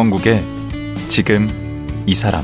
강원국의 0.00 0.42
지금 1.10 1.46
이 2.06 2.14
사람 2.14 2.42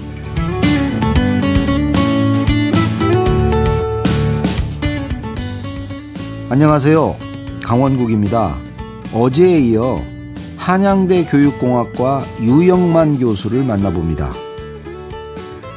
안녕하세요. 6.51 7.17
강원국입니다. 7.63 8.59
어제에 9.15 9.59
이어 9.61 10.05
한양대 10.59 11.25
교육공학과 11.25 12.27
유영만 12.43 13.19
교수를 13.19 13.65
만나봅니다. 13.65 14.35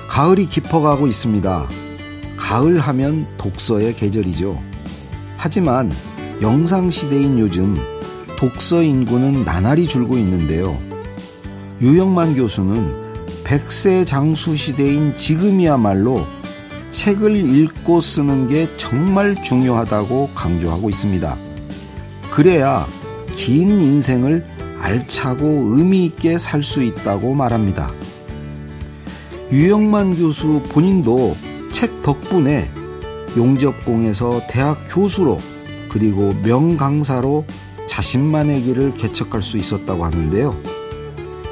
가을이 0.09 0.47
깊어가고 0.47 1.07
있습니다. 1.07 1.69
가을 2.35 2.79
하면 2.79 3.25
독서의 3.37 3.95
계절이죠. 3.95 4.59
하지만 5.37 5.93
영상시대인 6.41 7.39
요즘 7.39 7.77
독서 8.37 8.81
인구는 8.83 9.45
나날이 9.45 9.87
줄고 9.87 10.17
있는데요. 10.17 10.88
유영만 11.81 12.35
교수는 12.35 13.09
백세 13.45 14.03
장수 14.03 14.57
시대인 14.57 15.15
지금이야말로 15.15 16.25
책을 16.91 17.35
읽고 17.37 18.01
쓰는 18.01 18.47
게 18.47 18.67
정말 18.75 19.41
중요하다고 19.41 20.31
강조하고 20.35 20.89
있습니다. 20.89 21.37
그래야 22.31 22.85
긴 23.33 23.79
인생을 23.79 24.45
알차고 24.79 25.45
의미 25.45 26.05
있게 26.05 26.37
살 26.37 26.63
수 26.63 26.83
있다고 26.83 27.33
말합니다. 27.33 27.91
유영만 29.51 30.15
교수 30.15 30.61
본인도 30.69 31.37
책 31.71 32.01
덕분에 32.01 32.69
용접공에서 33.37 34.41
대학 34.49 34.83
교수로 34.89 35.37
그리고 35.89 36.33
명강사로 36.43 37.45
자신만의 37.87 38.63
길을 38.63 38.93
개척할 38.95 39.41
수 39.41 39.57
있었다고 39.57 40.03
하는데요. 40.03 40.68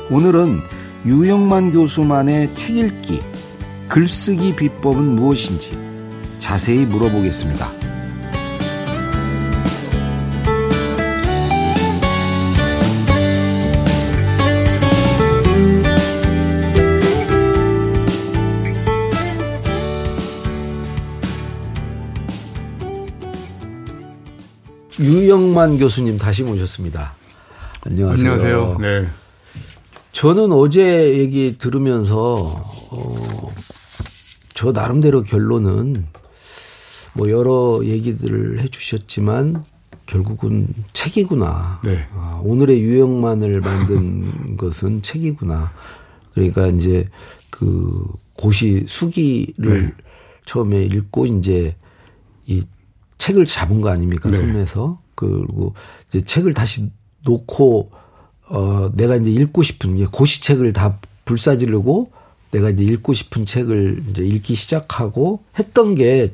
오늘은 0.09 0.61
유영만 1.05 1.73
교수만의 1.73 2.55
책 2.55 2.77
읽기, 2.77 3.21
글쓰기 3.89 4.55
비법은 4.55 5.03
무엇인지 5.03 5.77
자세히 6.39 6.85
물어보겠습니다. 6.85 7.69
유영만 24.99 25.77
교수님 25.77 26.17
다시 26.17 26.43
모셨습니다. 26.43 27.13
안녕하세요. 27.85 28.31
안녕하세요. 28.31 28.77
네. 28.79 29.26
저는 30.17 30.51
어제 30.51 31.19
얘기 31.19 31.59
들으면서 31.59 32.65
어, 32.89 33.53
저 34.55 34.71
나름대로 34.71 35.21
결론은 35.21 36.07
뭐 37.13 37.29
여러 37.29 37.81
얘기들을 37.83 38.59
해주셨지만 38.61 39.63
결국은 40.07 40.69
책이구나. 40.93 41.81
네. 41.83 42.07
아, 42.15 42.41
오늘의 42.43 42.81
유영만을 42.81 43.61
만든 43.61 44.57
것은 44.57 45.03
책이구나. 45.03 45.71
그러니까 46.33 46.65
이제 46.65 47.07
그 47.51 48.07
고시 48.33 48.85
수기를 48.87 49.83
네. 49.83 49.93
처음에 50.47 50.81
읽고 50.81 51.27
이제 51.27 51.75
이 52.47 52.63
책을 53.19 53.45
잡은 53.45 53.81
거 53.81 53.89
아닙니까? 53.89 54.31
네. 54.31 54.37
손에서. 54.37 54.99
그리고 55.13 55.75
이제 56.09 56.21
책을 56.21 56.55
다시 56.55 56.91
놓고 57.23 57.91
어 58.49 58.91
내가 58.93 59.15
이제 59.15 59.29
읽고 59.31 59.63
싶은 59.63 59.97
게 59.97 60.05
고시책을 60.05 60.73
다 60.73 60.99
불사지르고 61.25 62.11
내가 62.51 62.69
이제 62.69 62.83
읽고 62.83 63.13
싶은 63.13 63.45
책을 63.45 64.03
이제 64.09 64.23
읽기 64.23 64.55
시작하고 64.55 65.43
했던 65.59 65.95
게 65.95 66.29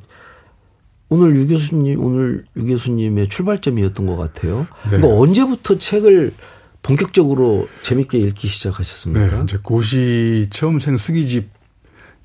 오늘 1.09 1.35
유 1.35 1.47
교수님 1.47 2.03
오늘 2.03 2.45
유 2.55 2.65
교수님의 2.65 3.29
출발점이었던 3.29 4.05
것 4.05 4.15
같아요. 4.17 4.67
네. 4.89 4.97
이거 4.97 5.19
언제부터 5.19 5.77
책을 5.77 6.33
본격적으로 6.81 7.67
재밌게 7.83 8.17
읽기 8.17 8.47
시작하셨습니까? 8.47 9.37
네, 9.37 9.43
이제 9.43 9.57
고시 9.61 10.47
처음 10.49 10.79
생 10.79 10.97
쓰기집 10.97 11.49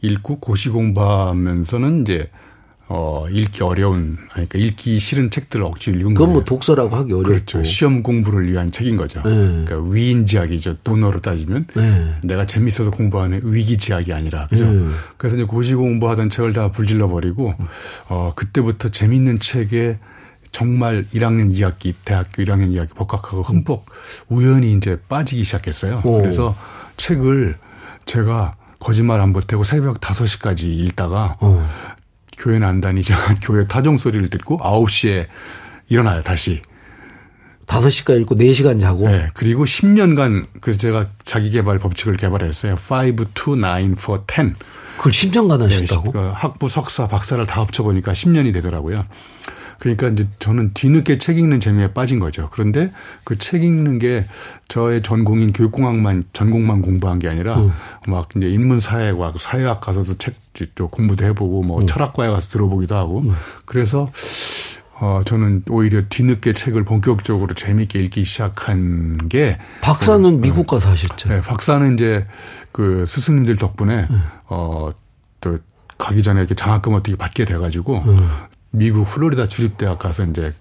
읽고 0.01 0.41
고시 0.41 0.69
공부하면서는 0.69 2.03
이제 2.03 2.31
어, 2.91 3.27
읽기 3.31 3.63
어려운, 3.63 4.17
그러니까 4.31 4.59
읽기 4.59 4.99
싫은 4.99 5.31
책들을 5.31 5.65
억지로 5.65 5.99
읽은 5.99 6.15
거예요. 6.15 6.15
그건 6.15 6.33
뭐 6.33 6.45
독서라고 6.45 6.97
하기 6.97 7.13
어렵고. 7.13 7.29
그렇죠. 7.29 7.63
시험 7.63 8.03
공부를 8.03 8.51
위한 8.51 8.71
책인 8.71 8.97
거죠. 8.97 9.21
네. 9.23 9.31
그러니까 9.31 9.79
위인지학이죠. 9.81 10.79
돈어로 10.85 11.21
따지면. 11.21 11.67
네. 11.75 12.15
내가 12.25 12.47
재밌어서 12.47 12.91
공부하는 12.91 13.41
위기지학이 13.45 14.13
아니라. 14.15 14.47
그죠. 14.49 14.73
네. 14.73 14.89
그래서 15.19 15.37
이제 15.37 15.45
고시 15.45 15.75
공부하던 15.75 16.31
책을 16.31 16.55
다 16.55 16.71
불질러 16.71 17.09
버리고, 17.09 17.53
어, 18.09 18.33
그때부터 18.35 18.89
재밌는 18.89 19.41
책에 19.41 19.99
정말 20.51 21.05
1학년 21.13 21.55
2학기, 21.55 21.95
대학교 22.07 22.43
1학년 22.43 22.75
2학기 22.75 22.95
복학하고 22.95 23.43
흠뻑 23.43 23.85
우연히 24.31 24.73
이제 24.73 24.99
빠지기 25.09 25.45
시작했어요. 25.45 26.01
오. 26.05 26.23
그래서 26.23 26.57
책을 26.97 27.59
제가 28.07 28.57
거짓말 28.79 29.21
안 29.21 29.33
보태고 29.33 29.65
새벽 29.65 30.01
5시까지 30.01 30.65
읽다가 30.65 31.37
어. 31.41 31.69
교회는 32.39 32.67
안 32.67 32.81
다니죠. 32.81 33.15
교회 33.43 33.67
타종 33.67 33.99
소리를 33.99 34.29
듣고 34.31 34.59
9시에 34.59 35.27
일어나요, 35.89 36.21
다시. 36.23 36.63
5시까지 37.67 38.23
읽고 38.23 38.37
4시간 38.37 38.81
자고. 38.81 39.09
네. 39.09 39.29
그리고 39.35 39.65
10년간 39.65 40.47
그래서 40.61 40.79
제가 40.79 41.11
자기 41.23 41.51
개발 41.51 41.79
법칙을 41.79 42.17
개발했어요. 42.17 42.75
5, 42.75 43.05
2, 43.05 43.17
9, 43.35 43.61
4, 43.61 43.81
10. 44.27 44.57
그걸 44.97 45.13
10년간 45.13 45.61
하셨다고? 45.61 46.13
네, 46.13 46.31
학부, 46.35 46.69
석사, 46.69 47.07
박사를 47.07 47.45
다 47.47 47.61
합쳐보니까 47.61 48.13
10년이 48.13 48.53
되더라고요. 48.55 49.05
그러니까 49.79 50.09
이제 50.09 50.27
저는 50.39 50.73
뒤늦게 50.75 51.19
책 51.19 51.39
읽는 51.39 51.61
재미에 51.61 51.93
빠진 51.93 52.19
거죠. 52.19 52.49
그런데 52.53 52.91
그 53.25 53.39
책 53.39 53.63
읽는 53.63 53.99
게 53.99 54.25
저의 54.67 55.03
전공인 55.03 55.53
교육공학만 55.53 56.25
전공만 56.33 56.83
공부한 56.83 57.19
게 57.19 57.29
아니라 57.29 57.59
음. 57.59 57.73
막 58.09 58.29
이제 58.37 58.49
인문사회학, 58.49 59.39
사회학 59.39 59.81
가서도 59.81 60.19
책 60.19 60.35
공부도 60.91 61.25
해보고 61.25 61.63
뭐 61.63 61.81
음. 61.81 61.87
철학과에 61.87 62.29
가서 62.29 62.49
들어보기도 62.49 62.97
하고 62.97 63.21
음. 63.21 63.35
그래서 63.65 64.11
어, 65.01 65.21
저는 65.25 65.63
오히려 65.71 66.03
뒤늦게 66.09 66.53
책을 66.53 66.85
본격적으로 66.85 67.55
재미있게 67.55 68.01
읽기 68.01 68.25
시작한 68.25 69.29
게. 69.29 69.59
박사는 69.81 70.23
그, 70.23 70.45
미국 70.45 70.67
가서 70.67 70.91
하셨죠? 70.91 71.29
네, 71.29 71.41
박사는 71.41 71.95
이제 71.95 72.27
그 72.73 73.05
스승님들 73.07 73.57
덕분에, 73.57 74.09
음. 74.11 74.23
어, 74.49 74.89
또 75.41 75.59
가기 75.99 76.25
전에 76.25 76.41
이렇게 76.41 76.57
장학금 76.57 76.95
어떻게 76.95 77.15
받게 77.15 77.45
돼가지고, 77.45 77.99
음. 78.09 78.29
미국 78.71 79.07
플로리다 79.07 79.47
주립대학 79.47 79.99
가서 79.99 80.25
이제 80.25 80.55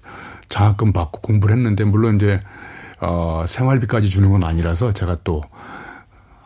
장학금 0.49 0.93
받고 0.93 1.21
공부를 1.21 1.55
했는데 1.57 1.83
물론 1.83 2.15
이제 2.15 2.41
어 2.99 3.45
생활비까지 3.47 4.09
주는 4.09 4.29
건 4.29 4.43
아니라서 4.43 4.91
제가 4.91 5.17
또 5.23 5.43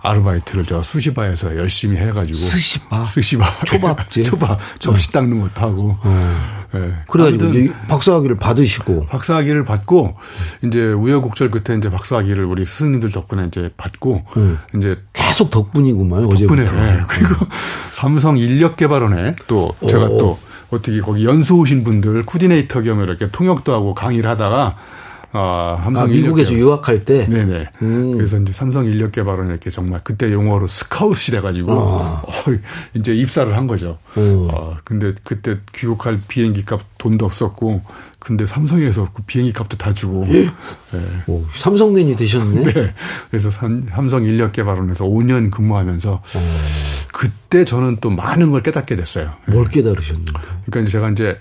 아르바이트를 0.02 0.66
저 0.66 0.82
수시바에서 0.82 1.56
열심히 1.58 1.98
해가지고 1.98 2.40
수시바 2.40 3.06
수시바 3.06 3.66
초밥집 3.66 4.26
초밥 4.26 4.60
접시 4.80 5.12
닦는 5.12 5.42
것도 5.42 5.62
하고 5.62 5.98
어. 6.02 6.62
네. 6.74 6.94
그래가지고 7.08 7.50
이제 7.50 7.74
박사학위를 7.90 8.38
받으시고 8.38 9.08
박사학위를 9.08 9.66
받고 9.66 10.16
이제 10.64 10.92
우여곡절 10.94 11.52
끝에 11.52 11.78
이제 11.78 11.90
박사학위를 11.90 12.46
우리 12.46 12.66
스승님들 12.66 13.12
덕분에 13.12 13.46
이제 13.48 13.70
받고 13.76 14.24
음. 14.38 14.58
이제 14.76 14.98
계속 15.12 15.52
덕분이구만 15.52 16.30
덕분에 16.30 16.64
네. 16.64 17.02
그리고 17.08 17.36
삼성 17.92 18.38
인력개발원에 18.38 19.36
또 19.48 19.76
제가 19.88 20.06
오. 20.06 20.18
또 20.18 20.40
어떻게 20.72 21.02
거기 21.02 21.26
연수 21.26 21.56
오신 21.56 21.84
분들 21.84 22.26
코디네이터 22.26 22.82
겸 22.82 23.02
이렇게 23.02 23.28
통역도 23.28 23.74
하고 23.74 23.94
강의를 23.94 24.30
하다가 24.30 24.78
아, 25.34 25.80
삼성 25.84 26.06
아, 26.06 26.08
미국에서 26.08 26.52
유학할 26.54 27.06
때? 27.06 27.26
네네. 27.26 27.70
음. 27.82 28.12
그래서 28.14 28.38
이제 28.38 28.52
삼성 28.52 28.86
인력 28.86 29.14
개발은 29.14 29.48
이렇게 29.48 29.70
정말 29.70 30.02
그때 30.04 30.32
용어로 30.32 30.68
스카웃이 30.68 31.36
돼가지고, 31.38 31.72
아. 31.72 32.24
어, 32.26 32.32
이제 32.96 33.14
입사를 33.14 33.56
한 33.56 33.66
거죠. 33.66 33.98
음. 34.18 34.50
어, 34.52 34.76
근데 34.84 35.14
그때 35.24 35.60
귀국할 35.74 36.20
비행기 36.28 36.66
값 36.66 36.82
돈도 36.98 37.26
없었고, 37.26 37.82
근데 38.22 38.46
삼성에서 38.46 39.10
그 39.14 39.24
비행기 39.24 39.52
값도 39.52 39.78
다 39.78 39.96
주고. 39.96 40.28
예? 40.30 40.44
네. 40.44 41.02
오, 41.26 41.44
삼성맨이 41.56 42.16
되셨네? 42.16 42.72
네. 42.72 42.94
그래서 43.32 43.50
삼성 43.50 44.24
인력 44.24 44.52
개발원에서 44.52 45.06
5년 45.06 45.50
근무하면서, 45.50 46.12
오. 46.14 46.40
그때 47.12 47.66
저는 47.66 47.98
또 48.00 48.12
많은 48.12 48.52
걸 48.52 48.62
깨닫게 48.62 48.96
됐어요. 48.96 49.34
뭘 49.48 49.66
깨달으셨는데? 49.66 50.34
그러니까 50.68 50.92
제가 50.92 51.10
이제 51.10 51.40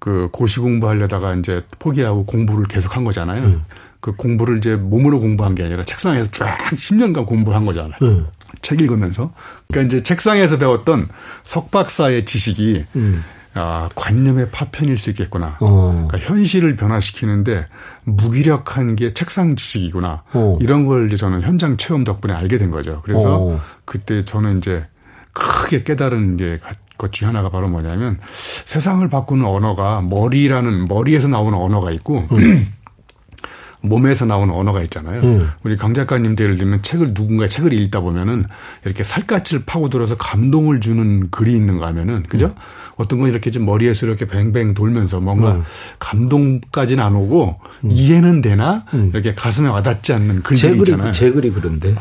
그 0.00 0.28
고시 0.32 0.58
공부하려다가 0.58 1.36
이제 1.36 1.62
포기하고 1.78 2.26
공부를 2.26 2.64
계속 2.64 2.96
한 2.96 3.04
거잖아요. 3.04 3.44
음. 3.44 3.64
그 4.00 4.12
공부를 4.16 4.58
이제 4.58 4.74
몸으로 4.74 5.20
공부한 5.20 5.54
게 5.54 5.64
아니라 5.64 5.84
책상에서 5.84 6.32
쫙 6.32 6.58
10년간 6.70 7.26
공부한 7.26 7.64
거잖아요. 7.64 7.98
음. 8.02 8.26
책 8.60 8.80
읽으면서. 8.80 9.32
그러니까 9.68 9.86
이제 9.86 10.02
책상에서 10.02 10.58
배웠던 10.58 11.08
석박사의 11.44 12.24
지식이 12.24 12.86
음. 12.96 13.24
아, 13.54 13.88
관념의 13.94 14.50
파편일 14.50 14.98
수 14.98 15.10
있겠구나. 15.10 15.56
어. 15.60 16.06
그러니까 16.08 16.18
현실을 16.32 16.76
변화시키는데 16.76 17.66
무기력한 18.04 18.96
게 18.96 19.14
책상 19.14 19.56
지식이구나. 19.56 20.22
어. 20.32 20.58
이런 20.60 20.86
걸 20.86 21.08
이제 21.08 21.16
저는 21.16 21.42
현장 21.42 21.76
체험 21.76 22.04
덕분에 22.04 22.32
알게 22.34 22.58
된 22.58 22.70
거죠. 22.70 23.02
그래서 23.04 23.38
어. 23.40 23.60
그때 23.84 24.24
저는 24.24 24.58
이제 24.58 24.86
크게 25.32 25.82
깨달은 25.82 26.36
게 26.36 26.58
것 26.98 27.12
중에 27.12 27.26
하나가 27.26 27.48
바로 27.48 27.68
뭐냐면 27.68 28.18
세상을 28.32 29.08
바꾸는 29.08 29.46
언어가 29.46 30.02
머리라는 30.02 30.86
머리에서 30.88 31.28
나오는 31.28 31.56
언어가 31.56 31.90
있고 31.92 32.26
음. 32.32 32.66
몸에서 33.80 34.26
나오는 34.26 34.52
언어가 34.52 34.82
있잖아요. 34.82 35.22
음. 35.22 35.48
우리 35.62 35.76
강 35.76 35.94
작가님들 35.94 36.44
예를 36.44 36.56
들면 36.56 36.82
책을 36.82 37.14
누군가 37.14 37.46
책을 37.46 37.72
읽다 37.72 38.00
보면은 38.00 38.44
이렇게 38.84 39.04
살갗을 39.04 39.62
파고들어서 39.64 40.16
감동을 40.16 40.80
주는 40.80 41.30
글이 41.30 41.52
있는가 41.52 41.86
하면은 41.86 42.24
그죠? 42.24 42.46
음. 42.46 42.54
어떤 42.98 43.20
건 43.20 43.28
이렇게 43.28 43.50
좀 43.50 43.64
머리에서 43.64 44.06
이렇게 44.06 44.26
뱅뱅 44.26 44.74
돌면서 44.74 45.20
뭔가 45.20 45.52
음. 45.52 45.62
감동까지는 45.98 47.02
안 47.02 47.14
오고 47.14 47.58
음. 47.84 47.90
이해는 47.90 48.42
되나 48.42 48.84
음. 48.92 49.10
이렇게 49.14 49.34
가슴에 49.34 49.68
와닿지 49.68 50.12
않는 50.12 50.42
글들이 50.42 50.78
있잖아요. 50.78 51.12
제 51.12 51.30
글이 51.30 51.50
그런데. 51.52 51.94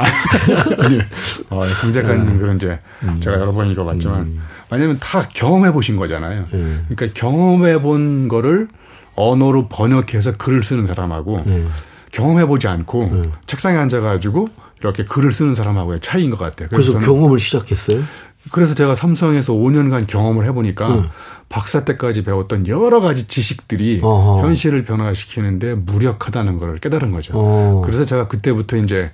어, 1.50 1.64
강 1.80 1.94
작가님 1.94 2.28
음. 2.28 2.40
그런 2.40 2.56
이제 2.58 2.80
제가 3.20 3.40
여러 3.40 3.54
번 3.54 3.72
읽어봤지만 3.72 4.40
왜냐하면 4.72 4.98
다 5.00 5.28
경험해 5.34 5.72
보신 5.72 5.96
거잖아요. 5.96 6.46
그러니까 6.50 7.08
경험해 7.14 7.82
본 7.82 8.28
거를 8.28 8.68
언어로 9.16 9.68
번역해서 9.70 10.38
글을 10.38 10.64
쓰는 10.64 10.88
사람하고 10.88 11.44
음. 11.46 11.70
경험해보지 12.12 12.68
않고 12.68 13.04
음. 13.04 13.32
책상에 13.46 13.78
앉아가지고 13.78 14.50
이렇게 14.80 15.04
글을 15.04 15.32
쓰는 15.32 15.56
사람하고의 15.56 16.00
차이인 16.02 16.30
것 16.30 16.38
같아요. 16.38 16.70
그래서, 16.70 16.92
그래서 16.92 17.06
경험을 17.06 17.40
시작했어요? 17.40 18.04
그래서 18.52 18.76
제가 18.76 18.96
삼성에서 18.96 19.54
5년간 19.54 20.08
경험을 20.08 20.46
해보니까 20.46 20.88
음. 20.96 21.10
박사 21.50 21.86
때까지 21.86 22.24
배웠던 22.24 22.68
여러 22.68 23.00
가지 23.00 23.28
지식들이 23.28 24.00
어허. 24.04 24.42
현실을 24.42 24.84
변화시키는데 24.84 25.76
무력하다는 25.76 26.60
걸 26.60 26.78
깨달은 26.78 27.12
거죠. 27.12 27.34
어. 27.36 27.82
그래서 27.86 28.06
제가 28.06 28.28
그때부터 28.28 28.78
이제 28.78 29.12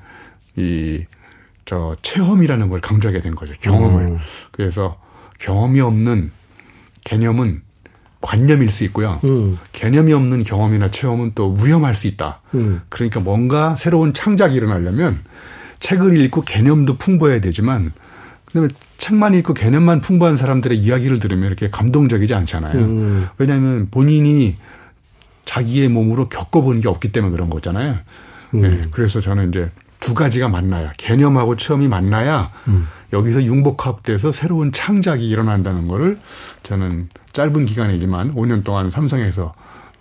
이 0.56 1.06
저 1.66 1.96
체험이라는 2.02 2.70
걸 2.70 2.82
강조하게 2.82 3.22
된 3.22 3.36
거죠. 3.36 3.54
경험을. 3.62 4.04
음. 4.04 4.18
그래서 4.52 4.96
경험이 5.40 5.82
없는 5.82 6.32
개념은 7.06 7.62
관념일 8.22 8.70
수 8.70 8.84
있고요. 8.86 9.20
음. 9.24 9.58
개념이 9.72 10.14
없는 10.14 10.44
경험이나 10.44 10.90
체험은 10.90 11.32
또 11.36 11.56
위험할 11.62 11.96
수 11.96 12.08
있다. 12.08 12.42
음. 12.54 12.82
그러니까 12.90 13.20
뭔가 13.20 13.76
새로운 13.76 14.14
창작이 14.14 14.56
일어나려면 14.56 15.22
책을 15.80 16.18
읽고 16.22 16.42
개념도 16.42 16.98
풍부해야 16.98 17.42
되지만 17.42 17.92
그다음에 18.46 18.70
책만 19.04 19.34
읽고 19.34 19.54
개념만 19.54 20.00
풍부한 20.00 20.38
사람들의 20.38 20.78
이야기를 20.78 21.20
들으면 21.20 21.48
이렇게 21.48 21.70
감동적이지 21.70 22.36
않잖아요. 22.36 22.80
음. 22.80 23.28
왜냐하면 23.38 23.90
본인이 23.92 24.56
자기의 25.44 25.90
몸으로 25.90 26.30
겪어본 26.30 26.80
게 26.80 26.88
없기 26.88 27.12
때문에 27.12 27.34
그런 27.34 27.50
거잖아요. 27.50 27.98
음. 28.54 28.62
네. 28.62 28.82
그래서 28.92 29.20
저는 29.20 29.50
이제 29.50 29.70
두 30.00 30.14
가지가 30.14 30.48
만나야 30.48 30.94
개념하고 30.96 31.58
체험이 31.58 31.90
만나야 31.90 32.50
음. 32.70 32.88
여기서 33.12 33.44
융복합돼서 33.44 34.32
새로운 34.32 34.72
창작이 34.72 35.28
일어난다는 35.28 35.86
거를 35.88 36.18
저는 36.64 37.10
짧은 37.34 37.66
기간이지만 37.66 38.34
5년 38.34 38.64
동안 38.64 38.90
삼성에서 38.90 39.54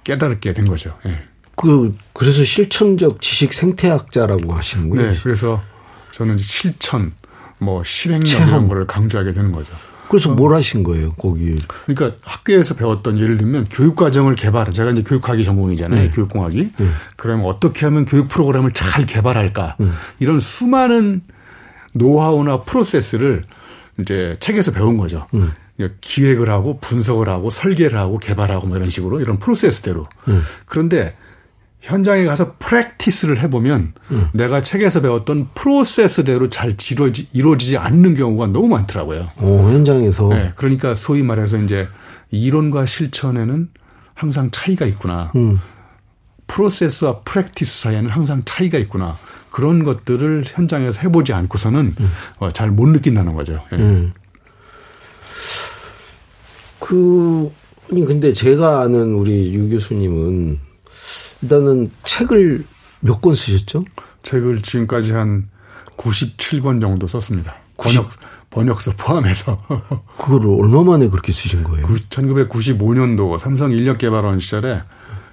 깨달게 0.05 0.53
된 0.53 0.67
거죠. 0.67 0.97
예. 1.07 1.25
그 1.57 1.97
그래서 2.13 2.45
실천적 2.45 3.21
지식 3.21 3.53
생태학자라고 3.53 4.53
하시는 4.53 4.91
거예요. 4.91 5.11
네, 5.11 5.19
그래서 5.25 5.61
저는 6.13 6.39
실천, 6.39 7.13
뭐 7.63 7.83
실행력. 7.85 8.49
이런 8.49 8.69
거를 8.69 8.87
강조하게 8.87 9.33
되는 9.33 9.53
거죠. 9.53 9.73
그래서 10.09 10.29
뭘 10.29 10.53
하신 10.53 10.83
거예요, 10.83 11.15
거기? 11.15 11.57
그러니까 11.87 12.19
학교에서 12.23 12.75
배웠던 12.75 13.19
예를 13.19 13.39
들면 13.39 13.69
교육 13.71 13.97
과정을 13.97 14.35
개발. 14.35 14.71
제가 14.71 14.91
이제 14.91 15.03
교육학이 15.03 15.43
전공이잖아요, 15.43 16.03
네. 16.03 16.11
교육공학이. 16.11 16.73
네. 16.77 16.89
그러면 17.17 17.47
어떻게 17.47 17.87
하면 17.87 18.05
교육 18.05 18.29
프로그램을 18.29 18.73
잘 18.73 19.07
개발할까? 19.07 19.77
네. 19.79 19.89
이런 20.19 20.39
수많은 20.39 21.23
노하우나 21.95 22.63
프로세스를 22.63 23.43
이제 24.01 24.37
책에서 24.39 24.73
배운 24.73 24.99
거죠. 24.99 25.27
음. 25.33 25.53
기획을 26.01 26.51
하고 26.51 26.79
분석을 26.81 27.29
하고 27.29 27.49
설계를 27.49 27.99
하고 27.99 28.19
개발하고 28.19 28.67
뭐 28.67 28.77
이런 28.77 28.91
식으로 28.91 29.21
이런 29.21 29.39
프로세스대로. 29.39 30.05
음. 30.29 30.43
그런데 30.67 31.15
현장에 31.83 32.25
가서 32.25 32.55
프랙티스를 32.61 33.41
해보면 33.41 33.93
음. 34.13 34.29
내가 34.33 34.63
책에서 34.63 35.01
배웠던 35.01 35.49
프로세스대로 35.55 36.49
잘 36.49 36.77
이루어지, 36.91 37.29
이루어지지 37.33 37.77
않는 37.77 38.15
경우가 38.15 38.47
너무 38.47 38.69
많더라고요. 38.69 39.29
오, 39.41 39.69
현장에서. 39.71 40.29
네. 40.29 40.53
그러니까 40.55 40.95
소위 40.95 41.23
말해서 41.25 41.59
이제 41.59 41.89
이론과 42.31 42.87
실천에는 42.87 43.69
항상 44.15 44.51
차이가 44.53 44.87
있구나. 44.87 45.33
음. 45.35 45.59
프로세스와 46.47 47.21
프랙티스 47.21 47.81
사이에는 47.81 48.11
항상 48.11 48.43
차이가 48.45 48.79
있구나. 48.79 49.19
그런 49.51 49.83
것들을 49.83 50.45
현장에서 50.47 51.01
해보지 51.01 51.33
않고서는 51.33 51.97
음. 51.99 52.11
어, 52.39 52.51
잘못 52.53 52.91
느낀다는 52.91 53.35
거죠. 53.35 53.61
예. 53.73 53.77
음. 53.77 54.13
그, 56.79 57.51
아니, 57.91 58.05
근데 58.05 58.33
제가 58.33 58.83
아는 58.83 59.15
우리 59.15 59.53
유 59.53 59.69
교수님은 59.69 60.72
일단은 61.43 61.91
책을 62.05 62.65
몇 63.01 63.21
권 63.21 63.35
쓰셨죠? 63.35 63.85
책을 64.23 64.63
지금까지 64.63 65.13
한 65.13 65.49
97권 65.97 66.81
정도 66.81 67.07
썼습니다. 67.07 67.57
번역, 67.77 68.11
번역서 68.51 68.93
포함해서. 68.97 69.59
그거를 70.19 70.49
얼마 70.61 70.83
만에 70.85 71.09
그렇게 71.09 71.33
쓰신 71.33 71.65
거예요? 71.65 71.87
1995년도 71.87 73.39
삼성 73.39 73.73
인력 73.73 73.99
개발원 73.99 74.39
시절에 74.39 74.83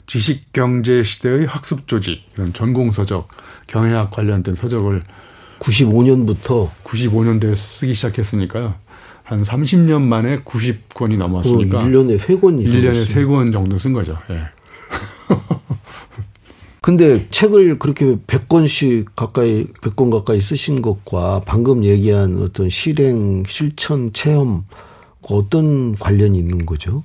지식 0.08 0.52
경제 0.52 1.04
시대의 1.04 1.46
학습 1.46 1.88
조직 1.88 2.24
이런 2.34 2.52
전공 2.54 2.92
서적 2.92 3.28
경영학 3.68 4.10
관련된 4.10 4.56
서적을 4.56 5.04
95년부터 5.60 6.70
95년도에 6.84 7.56
쓰기 7.56 7.94
시작했으니까요. 7.94 8.74
한 9.24 9.44
30년 9.44 10.02
만에 10.02 10.40
90권이 10.40 11.18
넘었으니까. 11.18 11.84
1년에 11.84 12.18
3권 12.18 12.62
이상. 12.64 12.82
1년에 12.82 13.06
3권 13.06 13.54
정도 13.54 13.78
쓴 13.78 13.94
거죠. 13.94 14.18
예. 14.32 14.46
근데 16.82 17.28
책을 17.30 17.80
그렇게 17.80 18.16
100권씩 18.16 19.08
가까이, 19.16 19.66
100권 19.82 20.12
가까이 20.12 20.42
쓰신 20.42 20.82
것과 20.82 21.42
방금 21.46 21.84
얘기한 21.84 22.42
어떤 22.42 22.70
실행, 22.70 23.44
실천, 23.48 24.12
체험, 24.14 24.64
어떤 25.22 25.96
관련이 25.96 26.38
있는 26.38 26.66
거죠? 26.66 27.04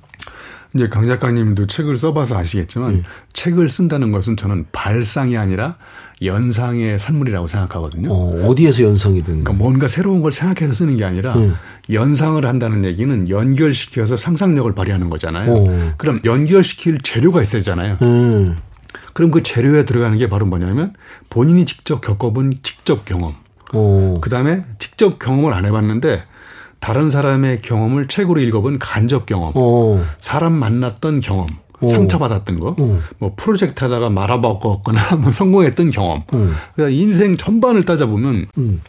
이제 0.73 0.89
강 0.89 1.07
작가님도 1.07 1.67
책을 1.67 1.97
써봐서 1.97 2.37
아시겠지만 2.37 2.95
음. 2.95 3.03
책을 3.31 3.69
쓴다는 3.69 4.11
것은 4.11 4.35
저는 4.35 4.65
발상이 4.73 5.37
아니라 5.37 5.77
연상의 6.21 6.99
산물이라고 6.99 7.47
생각하거든요. 7.47 8.09
어, 8.11 8.55
디에서 8.55 8.83
연상이 8.83 9.23
되는 9.23 9.43
그러니까 9.43 9.53
뭔가 9.53 9.87
새로운 9.87 10.21
걸 10.21 10.33
생각해서 10.33 10.73
쓰는 10.73 10.97
게 10.97 11.05
아니라 11.05 11.35
음. 11.35 11.55
연상을 11.89 12.45
한다는 12.45 12.83
얘기는 12.83 13.29
연결시켜서 13.29 14.17
상상력을 14.17 14.73
발휘하는 14.75 15.09
거잖아요. 15.09 15.51
오. 15.51 15.69
어. 15.69 15.93
그럼 15.97 16.19
연결시킬 16.25 16.99
재료가 16.99 17.41
있어야 17.41 17.61
잖아요. 17.61 17.97
음. 18.01 18.57
그럼 19.15 19.31
그 19.31 19.43
재료에 19.43 19.85
들어가는 19.85 20.17
게 20.17 20.27
바로 20.27 20.45
뭐냐면 20.45 20.93
본인이 21.29 21.65
직접 21.65 22.01
겪어본 22.01 22.59
직접 22.63 23.05
경험. 23.05 23.35
그 24.19 24.29
다음에 24.29 24.65
직접 24.77 25.19
경험을 25.19 25.53
안 25.53 25.63
해봤는데 25.65 26.25
다른 26.81 27.09
사람의 27.09 27.61
경험을 27.61 28.09
책으로 28.09 28.41
읽어본 28.41 28.77
간접 28.77 29.25
경험, 29.25 29.55
오. 29.55 30.01
사람 30.19 30.51
만났던 30.51 31.21
경험, 31.21 31.47
오. 31.79 31.87
상처받았던 31.87 32.59
거, 32.59 32.75
오. 32.77 32.99
뭐 33.17 33.33
프로젝트 33.37 33.85
하다가 33.85 34.09
말아먹었거나 34.09 35.15
뭐 35.23 35.31
성공했던 35.31 35.91
경험. 35.91 36.23
그러니까 36.27 36.89
인생 36.89 37.37
전반을 37.37 37.85
따져보면 37.85 38.47
음. 38.57 38.81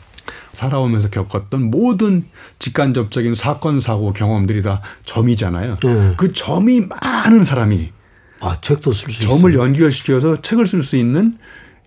살아오면서 0.53 1.09
겪었던 1.11 1.71
모든 1.71 2.25
직간접적인 2.59 3.37
사건 3.37 3.81
사고 3.81 4.13
경험들이 4.13 4.63
다 4.63 4.83
점이잖아요. 5.05 5.77
음. 5.85 6.15
그 6.17 6.33
점이 6.33 6.89
많은 6.89 7.45
사람이 7.45 7.93
아 8.41 8.59
책도 8.61 8.93
쓸수 8.93 9.21
점을 9.23 9.53
연결시켜서 9.55 10.37
책을 10.43 10.67
쓸 10.67 10.83
수 10.83 10.97
있는 10.97 11.35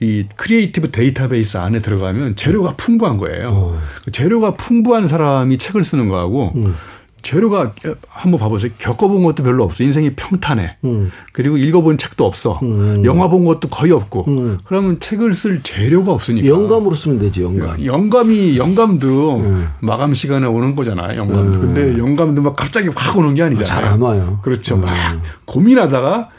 이 0.01 0.25
creative 0.35 0.91
데이터베이스 0.91 1.57
안에 1.57 1.79
들어가면 1.79 2.35
재료가 2.35 2.75
풍부한 2.77 3.17
거예요. 3.17 3.49
어. 3.49 3.81
재료가 4.11 4.55
풍부한 4.55 5.07
사람이 5.07 5.57
책을 5.57 5.83
쓰는 5.83 6.07
거하고 6.07 6.53
음. 6.55 6.75
재료가 7.21 7.73
한번 8.07 8.39
봐보세요. 8.39 8.71
겪어본 8.77 9.23
것도 9.23 9.43
별로 9.43 9.65
없어. 9.65 9.83
인생이 9.83 10.11
평탄해. 10.15 10.77
음. 10.85 11.11
그리고 11.33 11.57
읽어본 11.57 11.97
책도 11.97 12.25
없어. 12.25 12.57
음. 12.63 13.03
영화 13.03 13.27
본 13.27 13.43
것도 13.43 13.67
거의 13.67 13.91
없고. 13.91 14.23
음. 14.29 14.57
그러면 14.63 15.01
책을 15.01 15.33
쓸 15.33 15.61
재료가 15.61 16.13
없으니까. 16.13 16.47
영감으로 16.47 16.95
쓰면 16.95 17.19
되지, 17.19 17.43
영감. 17.43 17.83
영감이, 17.83 18.57
영감도 18.57 19.35
음. 19.35 19.67
마감 19.81 20.13
시간에 20.13 20.47
오는 20.47 20.77
거잖아요, 20.77 21.19
영감도. 21.19 21.59
음. 21.59 21.59
근데 21.59 21.97
영감도 21.97 22.41
막 22.41 22.55
갑자기 22.55 22.87
확 22.95 23.17
오는 23.17 23.35
게 23.35 23.43
아니잖아요. 23.43 23.65
잘 23.65 23.83
안 23.83 24.01
와요. 24.01 24.39
그렇죠. 24.41 24.77
막 24.77 24.87
음. 25.13 25.21
고민하다가 25.43 26.29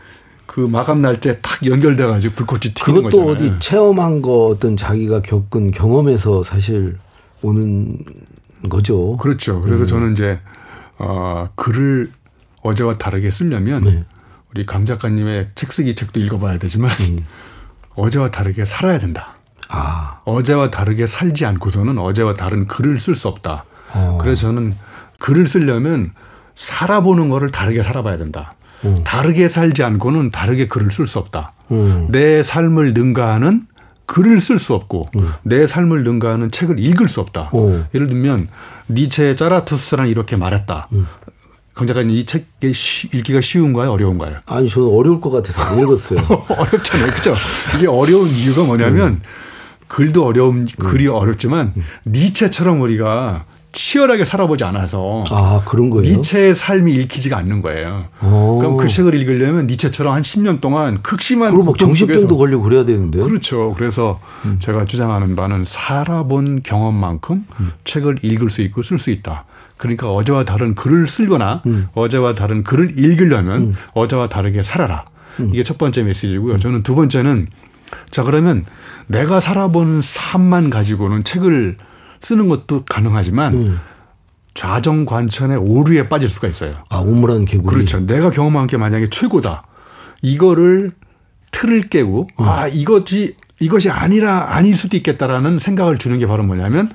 그 0.50 0.59
마감 0.59 1.00
날짜에 1.00 1.38
탁 1.40 1.64
연결돼 1.64 2.07
가지고 2.07 2.35
불꽃이 2.35 2.75
튀는 2.75 3.02
그것도 3.02 3.25
거잖아요. 3.25 3.30
어디 3.30 3.61
체험한 3.61 4.21
거 4.21 4.47
어떤 4.47 4.76
자기가 4.76 5.23
겪은 5.23 5.71
경험에서 5.71 6.42
사실 6.42 6.99
오는 7.40 7.97
거죠. 8.69 9.16
그렇죠. 9.19 9.61
그래서 9.61 9.85
음. 9.85 9.87
저는 9.87 10.12
이제 10.14 10.40
어 10.99 11.47
글을 11.54 12.11
어제와 12.62 12.95
다르게 12.95 13.30
쓰려면 13.30 13.85
네. 13.85 14.04
우리 14.50 14.66
강 14.66 14.85
작가님의 14.87 15.50
책 15.54 15.73
쓰기 15.73 15.95
책도 15.95 16.19
읽어봐야 16.19 16.59
되지만 16.59 16.90
음. 16.99 17.25
어제와 17.95 18.33
다르게 18.33 18.64
살아야 18.64 18.99
된다. 18.99 19.37
아. 19.69 20.21
어제와 20.25 20.71
다르게 20.71 21.07
살지 21.07 21.47
않고서는 21.47 21.97
어제와 21.97 22.35
다른 22.35 22.66
글을 22.66 22.99
쓸 22.99 23.14
수 23.14 23.28
없다. 23.28 23.66
어. 23.95 24.19
그래서 24.21 24.49
저는 24.49 24.75
글을 25.21 25.47
쓰려면 25.47 26.11
살아보는 26.57 27.28
거를 27.28 27.50
다르게 27.50 27.83
살아봐야 27.83 28.16
된다. 28.16 28.54
음. 28.84 28.99
다르게 29.04 29.49
살지 29.49 29.82
않고는 29.82 30.30
다르게 30.30 30.68
글을 30.68 30.90
쓸 30.90 31.06
수 31.06 31.18
없다. 31.18 31.52
음. 31.70 32.08
내 32.10 32.42
삶을 32.42 32.94
능가하는 32.94 33.62
글을 34.06 34.40
쓸 34.40 34.58
수 34.58 34.75
없고 34.75 35.08
음. 35.16 35.32
내 35.42 35.66
삶을 35.66 36.02
능가하는 36.02 36.50
책을 36.50 36.78
읽을 36.78 37.08
수 37.08 37.20
없다. 37.20 37.50
오. 37.52 37.84
예를 37.94 38.08
들면 38.08 38.49
니체의 38.88 39.37
짜라투스란 39.37 40.08
이렇게 40.08 40.37
말했다. 40.37 40.88
음. 40.92 41.06
강 41.75 41.87
작가님 41.87 42.10
이책 42.10 42.46
읽기가 42.60 43.40
쉬운가요? 43.40 43.92
어려운가요? 43.92 44.38
아니 44.46 44.68
저는 44.68 44.88
어려울 44.88 45.20
것 45.20 45.30
같아서 45.30 45.62
안 45.62 45.78
읽었어요. 45.78 46.18
어렵잖아요. 46.49 47.10
그렇죠? 47.10 47.34
이게 47.76 47.87
어려운 47.87 48.28
이유가 48.28 48.64
뭐냐면 48.64 49.08
음. 49.08 49.22
글도 49.87 50.25
어려운 50.25 50.66
글이 50.66 51.08
음. 51.08 51.14
어렵지만 51.14 51.72
음. 51.76 51.82
니체처럼 52.06 52.80
우리가 52.80 53.44
치열하게 53.72 54.24
살아보지 54.24 54.64
않아서 54.64 55.22
아 55.30 55.62
그런 55.64 55.90
거예요. 55.90 56.16
니체의 56.16 56.54
삶이 56.54 56.92
읽히지가 56.92 57.36
않는 57.38 57.62
거예요. 57.62 58.06
오. 58.22 58.26
어. 58.26 58.58
그럼 58.58 58.76
그 58.76 58.88
책을 58.88 59.14
읽으려면 59.14 59.66
니체처럼 59.66 60.12
한 60.12 60.22
10년 60.22 60.60
동안 60.60 61.02
극심한 61.02 61.52
그리고 61.52 61.76
정신병도 61.76 62.36
걸리고 62.36 62.62
그래야 62.62 62.84
되는데. 62.84 63.20
그렇죠. 63.20 63.74
그래서 63.76 64.18
음. 64.44 64.58
제가 64.58 64.84
주장하는 64.84 65.36
바는 65.36 65.64
살아본 65.64 66.62
경험만큼 66.62 67.46
음. 67.60 67.72
책을 67.84 68.18
읽을 68.22 68.50
수 68.50 68.62
있고 68.62 68.82
쓸 68.82 68.98
수 68.98 69.10
있다. 69.10 69.44
그러니까 69.76 70.10
어제와 70.10 70.44
다른 70.44 70.74
글을 70.74 71.08
쓸거나 71.08 71.62
음. 71.66 71.88
어제와 71.94 72.34
다른 72.34 72.64
글을 72.64 72.98
읽으려면 72.98 73.62
음. 73.62 73.74
어제와 73.94 74.28
다르게 74.28 74.62
살아라. 74.62 75.04
음. 75.38 75.50
이게 75.52 75.62
첫 75.62 75.78
번째 75.78 76.02
메시지고요. 76.02 76.58
저는 76.58 76.82
두 76.82 76.94
번째는 76.94 77.46
자 78.10 78.22
그러면 78.24 78.66
내가 79.06 79.40
살아본 79.40 80.02
삶만 80.02 80.70
가지고는 80.70 81.24
책을 81.24 81.76
쓰는 82.20 82.48
것도 82.48 82.80
가능하지만 82.88 83.54
음. 83.54 83.80
좌정 84.54 85.04
관천의 85.04 85.58
오류에 85.58 86.08
빠질 86.08 86.28
수가 86.28 86.48
있어요. 86.48 86.74
아, 86.88 86.98
오물한 86.98 87.44
개구리. 87.44 87.66
그렇죠. 87.66 88.00
내가 88.00 88.30
경험한 88.30 88.66
게 88.66 88.76
만약에 88.76 89.08
최고다. 89.08 89.64
이거를 90.22 90.92
틀을 91.50 91.88
깨고 91.88 92.28
음. 92.40 92.44
아, 92.44 92.68
이것이 92.68 93.36
이것이 93.58 93.90
아니라 93.90 94.54
아닐 94.54 94.76
수도 94.76 94.96
있겠다라는 94.96 95.58
생각을 95.58 95.98
주는 95.98 96.18
게 96.18 96.26
바로 96.26 96.42
뭐냐면 96.42 96.90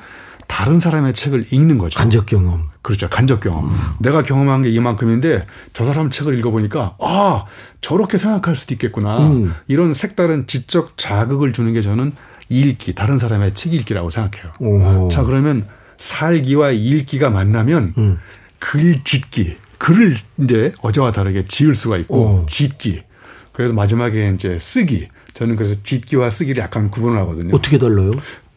다른 0.47 0.79
사람의 0.79 1.13
책을 1.13 1.45
읽는 1.51 1.77
거죠. 1.77 1.97
간접 1.99 2.25
경험. 2.25 2.67
그렇죠. 2.81 3.09
간접 3.09 3.39
경험. 3.39 3.65
음. 3.65 3.75
내가 3.99 4.21
경험한 4.21 4.63
게 4.63 4.69
이만큼인데 4.69 5.45
저 5.73 5.85
사람 5.85 6.09
책을 6.09 6.37
읽어보니까 6.37 6.97
아, 6.99 7.45
저렇게 7.81 8.17
생각할 8.17 8.55
수도 8.55 8.73
있겠구나. 8.73 9.19
음. 9.27 9.53
이런 9.67 9.93
색다른 9.93 10.45
지적 10.47 10.97
자극을 10.97 11.51
주는 11.51 11.73
게 11.73 11.81
저는 11.81 12.13
읽기, 12.49 12.93
다른 12.93 13.17
사람의 13.17 13.53
책 13.53 13.73
읽기라고 13.73 14.09
생각해요. 14.09 14.53
오. 14.59 15.09
자, 15.09 15.23
그러면 15.23 15.65
살기와 15.97 16.71
읽기가 16.71 17.29
만나면 17.29 17.93
음. 17.97 18.19
글 18.59 19.03
짓기, 19.03 19.55
글을 19.77 20.15
이제 20.39 20.71
어제와 20.81 21.11
다르게 21.11 21.45
지을 21.47 21.73
수가 21.73 21.97
있고 21.97 22.41
오. 22.41 22.45
짓기. 22.45 23.03
그래서 23.51 23.73
마지막에 23.73 24.31
이제 24.35 24.57
쓰기. 24.59 25.07
저는 25.33 25.55
그래서 25.55 25.75
짓기와 25.83 26.29
쓰기를 26.29 26.63
약간 26.63 26.89
구분을 26.89 27.17
하거든요. 27.19 27.55
어떻게 27.55 27.77
달라요? 27.77 28.11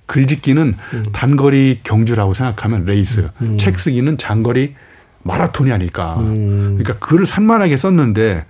글 0.06 0.26
짓기는 0.26 0.74
음. 0.94 1.04
단거리 1.12 1.80
경주라고 1.82 2.32
생각하면 2.34 2.84
레이스, 2.84 3.28
음. 3.42 3.58
책 3.58 3.78
쓰기는 3.78 4.16
장거리 4.16 4.74
마라톤이 5.22 5.70
아닐까. 5.70 6.16
음. 6.18 6.78
그러니까 6.78 6.98
글을 7.06 7.26
산만하게 7.26 7.76
썼는데 7.76 8.46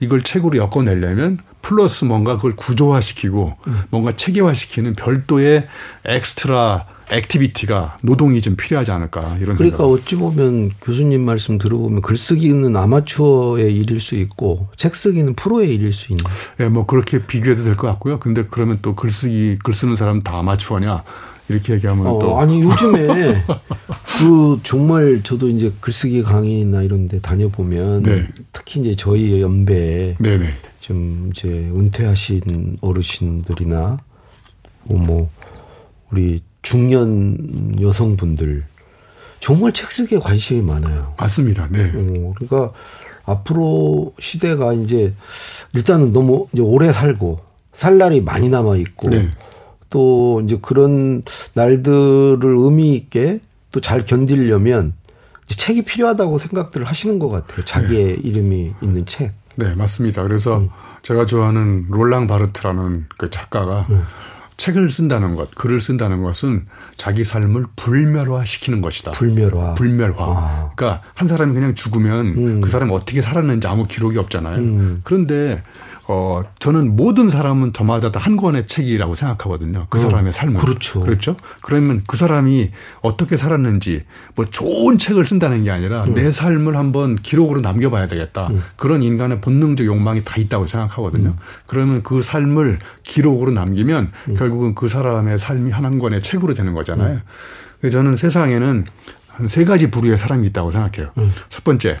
이걸 0.00 0.22
책으로 0.22 0.56
엮어내려면 0.56 1.38
플러스 1.66 2.04
뭔가 2.04 2.36
그걸 2.36 2.54
구조화시키고 2.54 3.56
음. 3.66 3.82
뭔가 3.90 4.14
체계화시키는 4.14 4.94
별도의 4.94 5.66
extra 6.04 6.86
activity가 7.10 7.96
노동이 8.04 8.40
좀 8.40 8.54
필요하지 8.56 8.92
않을까 8.92 9.36
이런 9.40 9.56
그러니까 9.56 9.78
생각. 9.78 9.84
어찌 9.84 10.14
보면 10.14 10.70
교수님 10.80 11.24
말씀 11.24 11.58
들어보면 11.58 12.02
글쓰기는 12.02 12.76
아마추어의 12.76 13.74
일일 13.76 14.00
수 14.00 14.14
있고 14.14 14.68
책 14.76 14.94
쓰기는 14.94 15.34
프로의 15.34 15.74
일일 15.74 15.92
수 15.92 16.12
있는. 16.12 16.24
예, 16.60 16.64
네, 16.64 16.68
뭐 16.68 16.86
그렇게 16.86 17.26
비교해도 17.26 17.64
될 17.64 17.74
것 17.74 17.88
같고요. 17.88 18.20
근데 18.20 18.44
그러면 18.48 18.78
또 18.82 18.94
글쓰기 18.94 19.58
글 19.64 19.74
쓰는 19.74 19.96
사람 19.96 20.22
다 20.22 20.38
아마추어냐 20.38 21.02
이렇게 21.48 21.74
얘기하면 21.74 22.06
어, 22.06 22.18
또 22.20 22.38
아니 22.38 22.62
요즘에 22.62 23.44
그 24.18 24.60
정말 24.62 25.20
저도 25.24 25.48
이제 25.48 25.72
글쓰기 25.80 26.22
강의나 26.22 26.82
이런 26.82 27.06
데 27.08 27.20
다녀보면 27.20 28.02
네. 28.04 28.28
특히 28.52 28.80
이제 28.80 28.94
저희 28.96 29.40
연배에 29.40 30.14
네 30.20 30.38
네. 30.86 30.88
좀 30.88 31.30
이제 31.34 31.48
은퇴하신 31.48 32.78
어르신들이나 32.80 33.98
뭐 34.84 35.28
우리 36.10 36.42
중년 36.62 37.76
여성분들 37.80 38.64
정말 39.40 39.72
책 39.72 39.90
쓰기에 39.90 40.18
관심이 40.18 40.62
많아요. 40.62 41.14
맞습니다. 41.18 41.66
네. 41.70 41.92
어, 41.94 42.34
그러니까 42.36 42.72
앞으로 43.24 44.14
시대가 44.20 44.72
이제 44.72 45.12
일단은 45.74 46.12
너무 46.12 46.46
이제 46.52 46.62
오래 46.62 46.92
살고 46.92 47.40
살 47.72 47.98
날이 47.98 48.20
많이 48.20 48.48
남아 48.48 48.76
있고 48.76 49.10
네. 49.10 49.30
또 49.90 50.40
이제 50.44 50.58
그런 50.62 51.22
날들을 51.54 52.40
의미 52.42 52.94
있게 52.94 53.40
또 53.72 53.80
잘 53.80 54.04
견디려면 54.04 54.94
책이 55.48 55.82
필요하다고 55.82 56.38
생각들을 56.38 56.86
하시는 56.86 57.18
것 57.18 57.28
같아요. 57.28 57.64
자기의 57.64 58.04
네. 58.04 58.16
이름이 58.22 58.72
있는 58.82 59.04
책. 59.04 59.34
네, 59.56 59.74
맞습니다. 59.74 60.22
그래서 60.22 60.58
음. 60.58 60.70
제가 61.02 61.26
좋아하는 61.26 61.86
롤랑 61.88 62.26
바르트라는 62.26 63.06
그 63.16 63.30
작가가 63.30 63.86
음. 63.90 64.02
책을 64.56 64.90
쓴다는 64.90 65.36
것, 65.36 65.54
글을 65.54 65.80
쓴다는 65.80 66.22
것은 66.22 66.66
자기 66.96 67.24
삶을 67.24 67.66
불멸화시키는 67.76 68.80
것이다. 68.80 69.10
불멸화. 69.12 69.74
불멸화. 69.74 70.16
아. 70.18 70.70
그러니까 70.74 71.02
한 71.14 71.28
사람이 71.28 71.52
그냥 71.52 71.74
죽으면 71.74 72.26
음. 72.26 72.60
그 72.62 72.70
사람이 72.70 72.90
어떻게 72.92 73.20
살았는지 73.20 73.66
아무 73.66 73.86
기록이 73.86 74.18
없잖아요. 74.18 74.56
음. 74.56 75.00
그런데 75.04 75.62
어, 76.08 76.42
저는 76.60 76.94
모든 76.94 77.30
사람은 77.30 77.72
저마다 77.72 78.12
다 78.12 78.20
한 78.26 78.36
권의 78.36 78.66
책이라고 78.66 79.14
생각하거든요. 79.14 79.86
그 79.88 79.98
어, 79.98 80.00
사람의 80.00 80.32
삶을. 80.32 80.60
그렇죠. 80.60 81.00
그렇죠. 81.00 81.36
그러면 81.62 82.02
그 82.06 82.16
사람이 82.16 82.70
어떻게 83.02 83.36
살았는지 83.36 84.04
뭐 84.34 84.44
좋은 84.44 84.98
책을 84.98 85.24
쓴다는 85.24 85.62
게 85.64 85.70
아니라 85.70 86.04
음. 86.04 86.14
내 86.14 86.30
삶을 86.30 86.76
한번 86.76 87.16
기록으로 87.16 87.60
남겨봐야 87.60 88.06
되겠다. 88.06 88.48
음. 88.48 88.62
그런 88.76 89.02
인간의 89.02 89.40
본능적 89.40 89.86
욕망이 89.86 90.24
다 90.24 90.36
있다고 90.38 90.66
생각하거든요. 90.66 91.30
음. 91.30 91.36
그러면 91.66 92.02
그 92.02 92.20
삶을 92.22 92.78
기록으로 93.04 93.52
남기면 93.52 94.10
음. 94.28 94.34
결국은 94.34 94.74
그 94.74 94.88
사람의 94.88 95.38
삶이 95.38 95.70
한 95.70 95.98
권의 95.98 96.22
책으로 96.22 96.54
되는 96.54 96.74
거잖아요. 96.74 97.20
음. 97.84 97.90
저는 97.90 98.16
세상에는 98.16 98.84
한 99.28 99.48
세 99.48 99.64
가지 99.64 99.90
부류의 99.90 100.16
사람이 100.18 100.46
있다고 100.48 100.70
생각해요. 100.70 101.12
음. 101.18 101.30
첫 101.50 101.62
번째, 101.62 101.98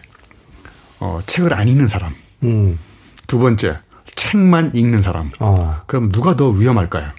어, 1.00 1.20
책을 1.26 1.52
안 1.52 1.68
읽는 1.68 1.86
사람. 1.86 2.14
두 3.26 3.38
번째, 3.38 3.78
책만 4.16 4.72
읽는 4.74 5.02
사람. 5.02 5.30
아. 5.38 5.82
그럼 5.86 6.10
누가 6.10 6.34
더 6.34 6.48
위험할까요? 6.48 7.10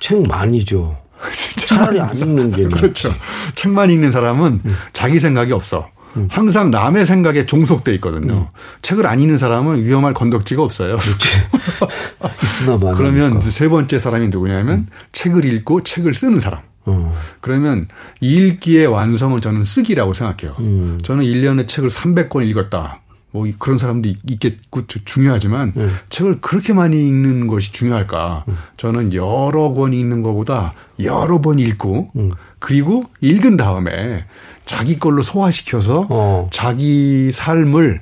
책 0.00 0.26
많이죠. 0.26 0.96
차라리 1.56 2.00
안 2.00 2.16
읽는 2.16 2.52
게 2.52 2.64
그렇죠. 2.64 3.14
책만 3.54 3.90
읽는 3.90 4.10
사람은 4.10 4.60
음. 4.64 4.76
자기 4.92 5.20
생각이 5.20 5.52
없어. 5.52 5.88
음. 6.16 6.28
항상 6.30 6.70
남의 6.70 7.06
생각에 7.06 7.46
종속돼 7.46 7.94
있거든요. 7.96 8.32
음. 8.32 8.46
책을 8.82 9.06
안 9.06 9.20
읽는 9.20 9.38
사람은 9.38 9.84
위험할 9.84 10.14
건덕지가 10.14 10.62
없어요. 10.62 10.96
있으나 12.42 12.78
마 12.78 12.92
그러면 12.94 13.40
세 13.40 13.68
번째 13.68 13.98
사람이 13.98 14.28
누구냐면 14.28 14.78
음. 14.78 14.86
책을 15.12 15.44
읽고 15.44 15.82
책을 15.82 16.14
쓰는 16.14 16.40
사람. 16.40 16.62
어. 16.86 17.14
그러면 17.40 17.86
읽기의 18.20 18.86
완성은 18.86 19.40
저는 19.40 19.64
쓰기라고 19.64 20.14
생각해요. 20.14 20.56
음. 20.60 20.98
저는 21.02 21.24
1년에 21.24 21.68
책을 21.68 21.90
300권 21.90 22.46
읽었다. 22.46 23.00
뭐 23.30 23.46
그런 23.58 23.78
사람도 23.78 24.08
있겠고 24.08 24.86
중요하지만 24.86 25.72
네. 25.74 25.88
책을 26.08 26.40
그렇게 26.40 26.72
많이 26.72 27.06
읽는 27.08 27.46
것이 27.46 27.72
중요할까? 27.72 28.44
음. 28.48 28.58
저는 28.76 29.12
여러 29.12 29.72
권 29.72 29.92
읽는 29.92 30.22
것보다 30.22 30.72
여러 31.00 31.40
번 31.40 31.58
읽고 31.58 32.10
음. 32.16 32.30
그리고 32.58 33.04
읽은 33.20 33.56
다음에 33.56 34.24
자기 34.64 34.98
걸로 34.98 35.22
소화시켜서 35.22 36.06
어. 36.08 36.48
자기 36.52 37.30
삶을 37.32 38.00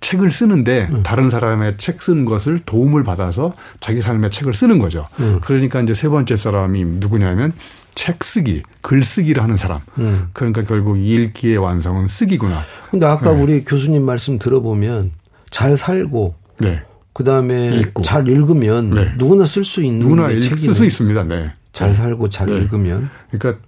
책을 0.00 0.32
쓰는데 0.32 0.88
음. 0.90 1.02
다른 1.02 1.30
사람의 1.30 1.76
책 1.78 2.02
쓰는 2.02 2.24
것을 2.24 2.58
도움을 2.58 3.04
받아서 3.04 3.54
자기 3.80 4.00
삶의 4.00 4.30
책을 4.30 4.54
쓰는 4.54 4.78
거죠. 4.78 5.06
음. 5.20 5.40
그러니까 5.42 5.80
이제 5.80 5.94
세 5.94 6.08
번째 6.08 6.36
사람이 6.36 6.84
누구냐면 6.84 7.52
책 7.94 8.24
쓰기, 8.24 8.62
글 8.80 9.04
쓰기를 9.04 9.42
하는 9.42 9.56
사람. 9.56 9.80
음. 9.98 10.28
그러니까 10.32 10.62
결국 10.62 10.98
읽기의 10.98 11.58
완성은 11.58 12.08
쓰기구나. 12.08 12.64
근데 12.90 13.06
아까 13.06 13.32
네. 13.32 13.42
우리 13.42 13.64
교수님 13.64 14.02
말씀 14.04 14.38
들어보면 14.38 15.12
잘 15.50 15.76
살고 15.78 16.34
네. 16.60 16.82
그다음에 17.12 17.76
읽고. 17.76 18.02
잘 18.02 18.26
읽으면 18.28 18.90
네. 18.90 19.12
누구나 19.16 19.46
쓸 19.46 19.64
수 19.64 19.82
있는 19.82 20.00
누구나 20.00 20.28
쓸수 20.28 20.84
있습니다. 20.84 21.24
네. 21.24 21.52
잘 21.72 21.94
살고 21.94 22.28
잘 22.28 22.48
네. 22.48 22.56
읽으면. 22.56 23.10
그러니까 23.30 23.62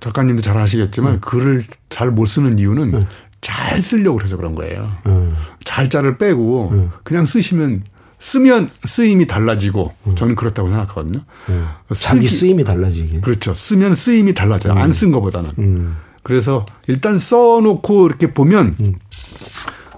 작가님도 0.00 0.42
잘 0.42 0.56
아시겠지만 0.58 1.14
음. 1.14 1.20
글을 1.20 1.62
잘 1.88 2.10
못 2.10 2.26
쓰는 2.26 2.58
이유는 2.58 2.94
음. 2.94 3.06
잘 3.40 3.80
쓰려고 3.80 4.20
해서 4.22 4.36
그런 4.36 4.54
거예요. 4.54 4.90
음. 5.06 5.34
잘자를 5.64 6.18
빼고 6.18 6.70
음. 6.72 6.90
그냥 7.04 7.24
쓰시면 7.26 7.82
쓰면 8.20 8.70
쓰임이 8.84 9.26
달라지고 9.26 9.92
음. 10.06 10.14
저는 10.14 10.34
그렇다고 10.36 10.68
생각하거든요. 10.68 11.20
음. 11.48 11.68
자기 11.92 12.28
쓰임이 12.28 12.64
달라지게. 12.64 13.20
그렇죠. 13.20 13.52
쓰면 13.54 13.94
쓰임이 13.96 14.34
달라져요. 14.34 14.74
안 14.74 14.92
쓴 14.92 15.10
거보다는. 15.10 15.96
그래서 16.22 16.66
일단 16.86 17.18
써놓고 17.18 18.06
이렇게 18.06 18.32
보면 18.34 18.76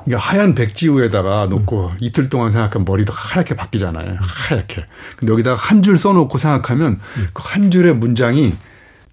이게 0.06 0.14
하얀 0.16 0.54
백지우에다가 0.54 1.46
놓고 1.46 1.88
음. 1.88 1.96
이틀 2.00 2.30
동안 2.30 2.52
생각하면 2.52 2.84
머리도 2.84 3.12
하얗게 3.12 3.54
바뀌잖아요. 3.56 4.16
하얗게. 4.20 4.84
근데 5.18 5.32
여기다가 5.32 5.56
한 5.56 5.82
줄 5.82 5.98
써놓고 5.98 6.38
생각하면 6.38 7.00
음. 7.16 7.28
그한 7.32 7.70
줄의 7.72 7.96
문장이 7.96 8.52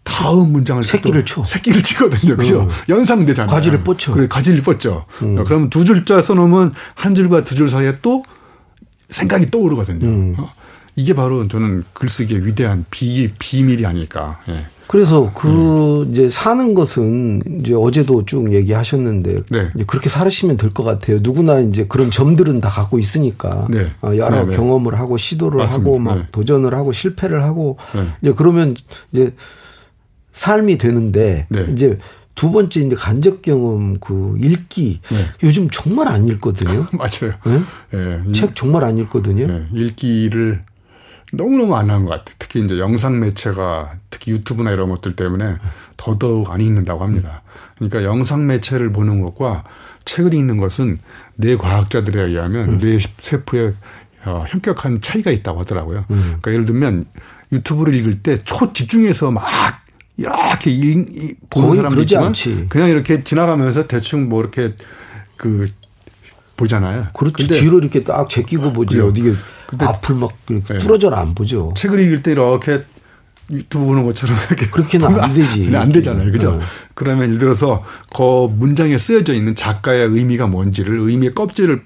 다음 0.04 0.52
문장을 0.52 0.84
새끼를 0.84 1.26
쳐. 1.26 1.44
새끼를 1.44 1.82
치거든요. 1.84 2.36
그죠? 2.38 2.62
음. 2.62 2.70
연상되잖아요. 2.90 3.54
가지를 3.54 3.84
뻗죠. 3.84 4.14
그래, 4.14 4.28
가지를 4.28 4.62
뻗죠. 4.62 5.06
음. 5.24 5.44
그러면 5.46 5.70
두 5.72 5.84
줄자 5.86 6.22
써놓으면 6.22 6.74
한 6.96 7.16
줄과 7.16 7.44
두 7.44 7.56
줄 7.56 7.70
사이에 7.70 7.98
또 8.04 8.24
생각이 9.10 9.50
떠오르거든요. 9.52 10.06
음. 10.06 10.36
어? 10.38 10.50
이게 10.96 11.14
바로 11.14 11.48
저는 11.48 11.84
글쓰기의 11.94 12.46
위대한 12.46 12.86
비, 12.92 13.32
비밀이 13.40 13.86
아닐까. 13.86 14.40
예. 14.50 14.66
그래서 14.88 15.32
그 15.36 16.02
음. 16.02 16.12
이제 16.12 16.28
사는 16.30 16.74
것은 16.74 17.44
이제 17.62 17.76
어제도 17.76 18.26
쭉 18.26 18.52
얘기하셨는데 18.52 19.42
네. 19.50 19.70
그렇게 19.86 20.10
살으시면 20.10 20.58
될 20.58 20.72
것 20.72 20.84
같아요. 20.84 21.20
누구나 21.22 21.60
이제 21.60 21.86
그런 21.88 22.10
점들은 22.10 22.60
다 22.60 22.70
갖고 22.70 22.98
있으니까 22.98 23.68
네. 23.70 23.92
어, 24.02 24.16
여러 24.18 24.44
네, 24.44 24.50
네. 24.50 24.56
경험을 24.58 24.98
하고 25.00 25.16
시도를 25.18 25.60
맞습니다. 25.60 25.90
하고 25.90 26.00
막 26.00 26.16
네. 26.16 26.24
도전을 26.32 26.74
하고 26.74 26.92
실패를 26.92 27.44
하고 27.44 27.78
네. 27.94 28.08
이제 28.24 28.34
그러면 28.36 28.76
이제 29.12 29.34
삶이 30.32 30.78
되는데 30.80 31.48
이제 31.72 31.98
두 32.40 32.52
번째 32.54 32.80
이제 32.80 32.96
간접 32.96 33.42
경험 33.42 33.98
그 34.00 34.38
읽기 34.42 35.02
요즘 35.44 35.70
정말 35.70 36.08
안 36.08 36.26
읽거든요. 36.30 36.88
맞아요. 36.98 37.34
네? 37.92 38.32
책 38.32 38.56
정말 38.56 38.86
안 38.86 38.98
읽거든요. 38.98 39.66
읽기를 39.74 40.62
너무너무 41.34 41.76
안 41.76 41.90
한 41.90 42.06
것 42.06 42.12
같아요. 42.12 42.36
특히 42.40 42.64
이제 42.64 42.80
영상 42.80 43.20
매체가 43.20 43.92
특히 44.10 44.32
유튜브나 44.32 44.72
이런 44.72 44.88
것들 44.90 45.18
때문에 45.18 45.58
더더욱 45.98 46.50
안 46.50 46.62
읽는다고 46.62 47.04
합니다. 47.04 47.42
그러니까 47.76 48.04
영상 48.06 48.48
매체를 48.48 48.94
보는 48.94 49.22
것과 49.22 49.66
책을 50.06 50.34
읽는 50.34 50.58
것은 50.58 51.00
뇌 51.36 51.58
과학자들에 51.58 52.22
의하면 52.24 52.70
음. 52.70 52.78
뇌 52.80 53.00
세포에 53.18 53.74
어, 54.26 54.46
현격한 54.48 55.02
차이가 55.02 55.30
있다고 55.32 55.60
하더라고요. 55.60 56.06
음. 56.10 56.38
그러니까 56.42 56.52
예를 56.54 56.66
들면 56.66 57.06
유튜브를 57.52 57.96
읽을 57.96 58.24
때 58.24 58.38
초 58.46 58.72
집중해서 58.72 59.30
막 59.32 59.44
이렇게 60.20 60.72
읽, 60.72 61.50
보는 61.50 61.78
사람도 61.78 62.02
있지만 62.02 62.26
않지. 62.28 62.66
그냥 62.70 62.90
이렇게 62.90 63.24
지나가면서 63.24 63.88
대충 63.88 64.28
뭐 64.28 64.42
이렇게 64.42 64.76
그 65.38 65.68
보잖아요. 66.58 67.08
그렇지. 67.14 67.48
뒤로 67.48 67.80
이렇게 67.80 68.04
딱 68.04 68.30
제끼고 68.30 68.74
보지. 68.74 69.00
어디게 69.00 69.34
앞을 69.80 70.16
막 70.16 70.32
네. 70.48 70.80
뚫어져는 70.80 71.18
안 71.18 71.34
보죠. 71.34 71.74
책을 71.76 72.00
읽을 72.02 72.22
때 72.22 72.34
이렇게 72.34 72.84
유튜브 73.50 73.86
보는 73.86 74.06
것처럼 74.06 74.38
이렇게 74.48 74.68
그렇게는 74.68 75.08
안 75.08 75.32
되지. 75.32 75.72
안 75.74 75.90
되잖아요. 75.90 76.32
그죠? 76.32 76.58
네. 76.58 76.64
그러면 76.94 77.28
예를 77.28 77.40
들어서 77.40 77.84
그 78.16 78.48
문장에 78.52 78.98
쓰여져 78.98 79.34
있는 79.34 79.56
작가의 79.56 80.08
의미가 80.08 80.48
뭔지를 80.48 81.00
의미의 81.00 81.34
껍질을 81.34 81.82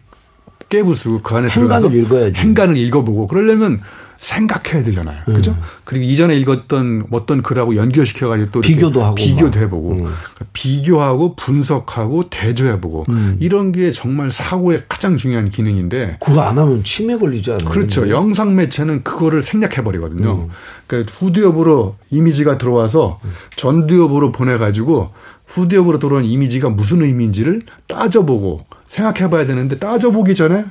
깨부수고 0.69 1.21
그 1.21 1.35
안에 1.35 1.49
행간을 1.49 1.89
들어가서 1.89 1.95
읽어야지. 1.95 2.35
행간을 2.37 2.77
읽어보고 2.77 3.27
그러려면 3.27 3.79
생각해야 4.17 4.83
되잖아요. 4.83 5.21
음. 5.27 5.33
그죠? 5.33 5.57
그리고 5.83 6.05
이전에 6.05 6.35
읽었던 6.37 7.05
어떤 7.11 7.41
글하고 7.41 7.75
연결시켜 7.75 8.29
가지고 8.29 8.51
또 8.51 8.61
비교도 8.61 9.03
하고 9.03 9.15
비교도 9.15 9.59
해 9.59 9.69
보고 9.69 9.91
음. 9.91 9.97
그러니까 9.97 10.45
비교하고 10.53 11.35
분석하고 11.35 12.29
대조해 12.29 12.79
보고 12.79 13.05
음. 13.09 13.37
이런 13.39 13.71
게 13.71 13.91
정말 13.91 14.31
사고의 14.31 14.83
가장 14.87 15.17
중요한 15.17 15.49
기능인데 15.49 16.17
그거 16.19 16.41
안 16.41 16.57
하면 16.57 16.83
치매 16.83 17.17
걸리지 17.17 17.51
않아요? 17.51 17.69
그렇죠. 17.69 18.09
영상 18.09 18.55
매체는 18.55 19.03
그거를 19.03 19.41
생략해 19.41 19.83
버리거든요. 19.83 20.45
음. 20.45 20.49
그러니까 20.87 21.13
후디업으로 21.17 21.95
이미지가 22.09 22.57
들어와서 22.57 23.19
전두엽으로 23.55 24.31
보내 24.31 24.57
가지고 24.57 25.09
후디업으로 25.47 25.99
들어온 25.99 26.25
이미지가 26.25 26.69
무슨 26.69 27.01
의미인지를 27.01 27.61
따져보고 27.87 28.65
생각해 28.87 29.29
봐야 29.29 29.45
되는데 29.45 29.77
따져보기 29.79 30.35
전에 30.35 30.63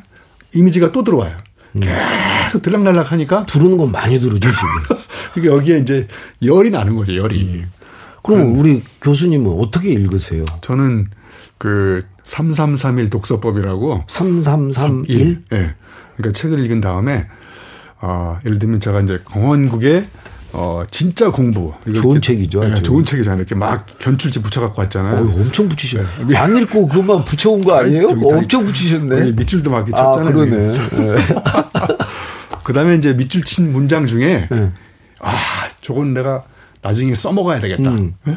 이미지가 0.54 0.92
또 0.92 1.04
들어와요. 1.04 1.36
음. 1.76 1.80
계속 2.52 2.60
들락날락 2.60 3.12
하니까. 3.12 3.46
두르는 3.46 3.78
건 3.78 3.90
많이 3.90 4.20
두르죠, 4.20 4.50
지금. 4.50 4.98
그러니까 5.32 5.56
여기에 5.56 5.78
이제 5.78 6.06
열이 6.44 6.70
나는 6.70 6.96
거죠, 6.96 7.16
열이. 7.16 7.42
음. 7.42 7.70
그럼 8.22 8.58
우리 8.58 8.82
교수님은 9.00 9.58
어떻게 9.58 9.90
읽으세요? 9.90 10.44
저는 10.60 11.06
그 11.56 12.00
3331 12.24 13.08
독서법이라고. 13.08 14.04
3331? 14.06 15.42
예. 15.52 15.56
네. 15.56 15.74
그러니까 16.16 16.38
책을 16.38 16.64
읽은 16.66 16.82
다음에, 16.82 17.26
아, 18.00 18.38
예를 18.44 18.58
들면 18.58 18.80
제가 18.80 19.00
이제 19.00 19.18
강원국의 19.24 20.06
어, 20.54 20.82
진짜 20.90 21.30
공부. 21.30 21.72
좋은 21.94 22.20
책이죠. 22.20 22.62
네, 22.62 22.82
좋은 22.82 23.02
책이잖아요. 23.04 23.40
이렇게 23.40 23.54
막 23.54 23.86
견출지 23.98 24.42
붙여갖고 24.42 24.82
왔잖아요. 24.82 25.16
어, 25.16 25.40
엄청 25.40 25.66
붙이셨네. 25.68 26.06
네. 26.28 26.36
안 26.36 26.54
읽고 26.58 26.88
그것만 26.88 27.24
붙여온 27.24 27.62
거 27.62 27.76
아니에요? 27.76 28.08
아니, 28.10 28.32
엄청 28.32 28.66
붙이셨네. 28.66 29.32
밑줄도 29.32 29.70
막 29.70 29.88
이렇게 29.88 29.92
쳤잖아요. 29.92 30.28
아, 30.28 30.32
그러네. 30.32 30.72
네. 32.62 32.64
그 32.64 32.72
다음에 32.72 32.94
이제 32.94 33.12
밑줄 33.12 33.42
친 33.44 33.72
문장 33.72 34.06
중에, 34.06 34.48
네. 34.50 34.72
아, 35.20 35.32
저건 35.80 36.14
내가 36.14 36.44
나중에 36.80 37.14
써먹어야 37.14 37.60
되겠다. 37.60 37.90
음. 37.90 38.14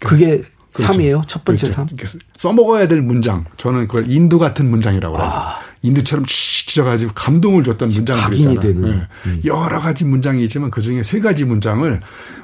그게 0.00 0.42
그렇죠. 0.72 0.92
3이에요? 0.92 1.28
첫 1.28 1.44
번째 1.44 1.70
그렇죠. 1.70 2.06
3? 2.06 2.20
써먹어야 2.36 2.88
될 2.88 3.00
문장. 3.00 3.44
저는 3.56 3.86
그걸 3.86 4.08
인두 4.08 4.38
같은 4.38 4.68
문장이라고 4.68 5.16
하죠. 5.16 5.63
아. 5.84 5.86
인두처럼 5.86 6.24
찢어가지고 6.26 7.12
감동을 7.14 7.62
줬던 7.62 7.90
문장들이 7.90 8.38
있잖아요. 8.38 8.60
되는. 8.60 8.82
네. 8.82 9.02
음. 9.26 9.40
여러 9.44 9.78
가지 9.80 10.04
문장이 10.04 10.42
있지만 10.44 10.70
그 10.70 10.80
중에 10.80 11.02
세 11.02 11.20
가지 11.20 11.44
문장을 11.44 12.00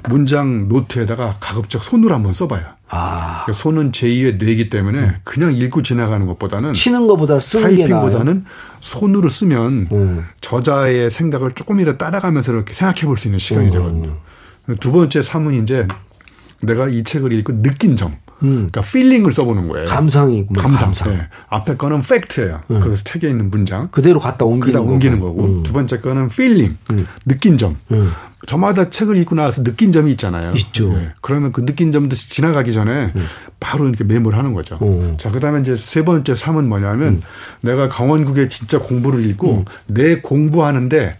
문장 0.08 0.68
노트에다가 0.68 1.36
가급적 1.40 1.82
손으로 1.82 2.14
한번 2.14 2.32
써봐요. 2.32 2.62
아. 2.88 3.44
그러니까 3.44 3.52
손은 3.52 3.92
제2의 3.92 4.36
뇌이기 4.38 4.68
때문에 4.68 4.98
음. 4.98 5.14
그냥 5.24 5.54
읽고 5.56 5.82
지나가는 5.82 6.26
것보다는 6.26 6.74
치는 6.74 7.06
것보다 7.06 7.40
쓰는 7.40 7.64
타이핑보다는 7.64 8.44
손으로 8.80 9.28
쓰면 9.28 9.88
음. 9.92 10.24
저자의 10.40 11.10
생각을 11.10 11.52
조금이라도 11.52 11.98
따라가면서 11.98 12.52
이렇게 12.52 12.74
생각해 12.74 13.02
볼 13.02 13.16
수 13.16 13.28
있는 13.28 13.38
시간이 13.38 13.68
음. 13.68 13.72
되거든요. 13.72 14.16
두 14.80 14.92
번째 14.92 15.22
사문 15.22 15.54
이제 15.62 15.86
내가 16.62 16.88
이 16.88 17.02
책을 17.02 17.32
읽고 17.32 17.62
느낀 17.62 17.96
점. 17.96 18.16
음. 18.42 18.68
그러니까 18.70 18.80
feeling을 18.80 19.32
써보는 19.32 19.68
거예요. 19.68 19.86
감상이 19.86 20.46
감상. 20.54 20.78
감상. 20.78 21.10
네. 21.10 21.22
앞에 21.48 21.76
거는 21.76 22.02
팩트예요. 22.02 22.60
음. 22.70 22.80
그 22.80 22.94
책에 23.02 23.28
있는 23.28 23.50
문장 23.50 23.88
그대로 23.90 24.20
갖다 24.20 24.44
옮기는, 24.44 24.80
옮기는 24.80 25.20
거고. 25.20 25.44
음. 25.44 25.62
두 25.62 25.72
번째 25.72 26.00
거는 26.00 26.28
feeling, 26.28 26.76
음. 26.90 27.06
느낀 27.26 27.56
점. 27.56 27.76
음. 27.90 28.12
저마다 28.46 28.88
책을 28.88 29.16
읽고 29.18 29.34
나서 29.34 29.62
느낀 29.62 29.92
점이 29.92 30.10
있잖아요. 30.12 30.52
있죠. 30.52 30.92
네. 30.92 31.10
그러면 31.20 31.52
그 31.52 31.64
느낀 31.66 31.92
점도 31.92 32.16
지나가기 32.16 32.72
전에 32.72 33.12
음. 33.14 33.26
바로 33.60 33.86
이렇게 33.86 34.02
메모를 34.04 34.38
하는 34.38 34.54
거죠. 34.54 34.78
오. 34.80 35.16
자, 35.18 35.30
그 35.30 35.40
다음에 35.40 35.60
이제 35.60 35.76
세 35.76 36.04
번째 36.04 36.34
삼은 36.34 36.68
뭐냐면 36.68 37.22
내가 37.60 37.88
강원국의 37.88 38.48
진짜 38.48 38.78
공부를 38.78 39.24
읽고 39.26 39.66
내 39.86 40.20
공부하는데 40.20 41.16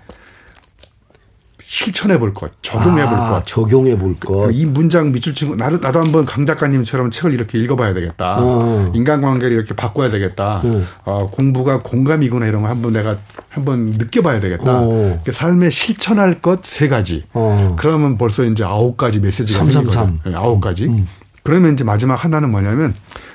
실천해 1.73 2.19
볼 2.19 2.35
것, 2.35 2.51
적용해 2.63 3.05
볼 3.05 3.15
아, 3.15 3.31
것. 3.31 3.47
적용해 3.47 3.97
볼 3.97 4.19
것. 4.19 4.51
이 4.51 4.67
문장 4.67 5.13
밑줄 5.13 5.37
치고 5.37 5.55
나도, 5.55 5.79
나도 5.79 6.01
한번 6.01 6.25
강 6.25 6.45
작가님처럼 6.45 7.13
책을 7.13 7.33
이렇게 7.33 7.59
읽어봐야 7.59 7.95
되겠다. 7.95 8.39
어. 8.41 8.91
인간관계를 8.93 9.57
이렇게 9.57 9.77
바꿔야 9.77 10.11
되겠다. 10.11 10.63
어. 10.65 10.83
어, 11.05 11.31
공부가 11.31 11.79
공감이구나 11.79 12.47
이런 12.49 12.63
거 12.63 12.69
한번 12.69 12.93
내가 12.93 13.19
한번 13.51 13.93
느껴봐야 13.93 14.41
되겠다. 14.41 14.81
어. 14.81 15.21
삶에 15.31 15.71
실천할 15.71 16.41
것 16.41 16.63
세 16.65 16.89
가지. 16.89 17.23
어. 17.35 17.77
그러면 17.79 18.19
벌써 18.19 18.43
이제 18.43 18.65
아홉 18.65 18.97
가지 18.97 19.21
메시지가 19.21 19.63
생기거든요. 19.65 20.19
네, 20.27 20.35
아홉 20.35 20.61
가지. 20.61 20.87
음. 20.87 21.07
그러면 21.45 21.75
이제 21.75 21.85
마지막 21.85 22.25
하나는 22.25 22.51
뭐냐면 22.51 22.93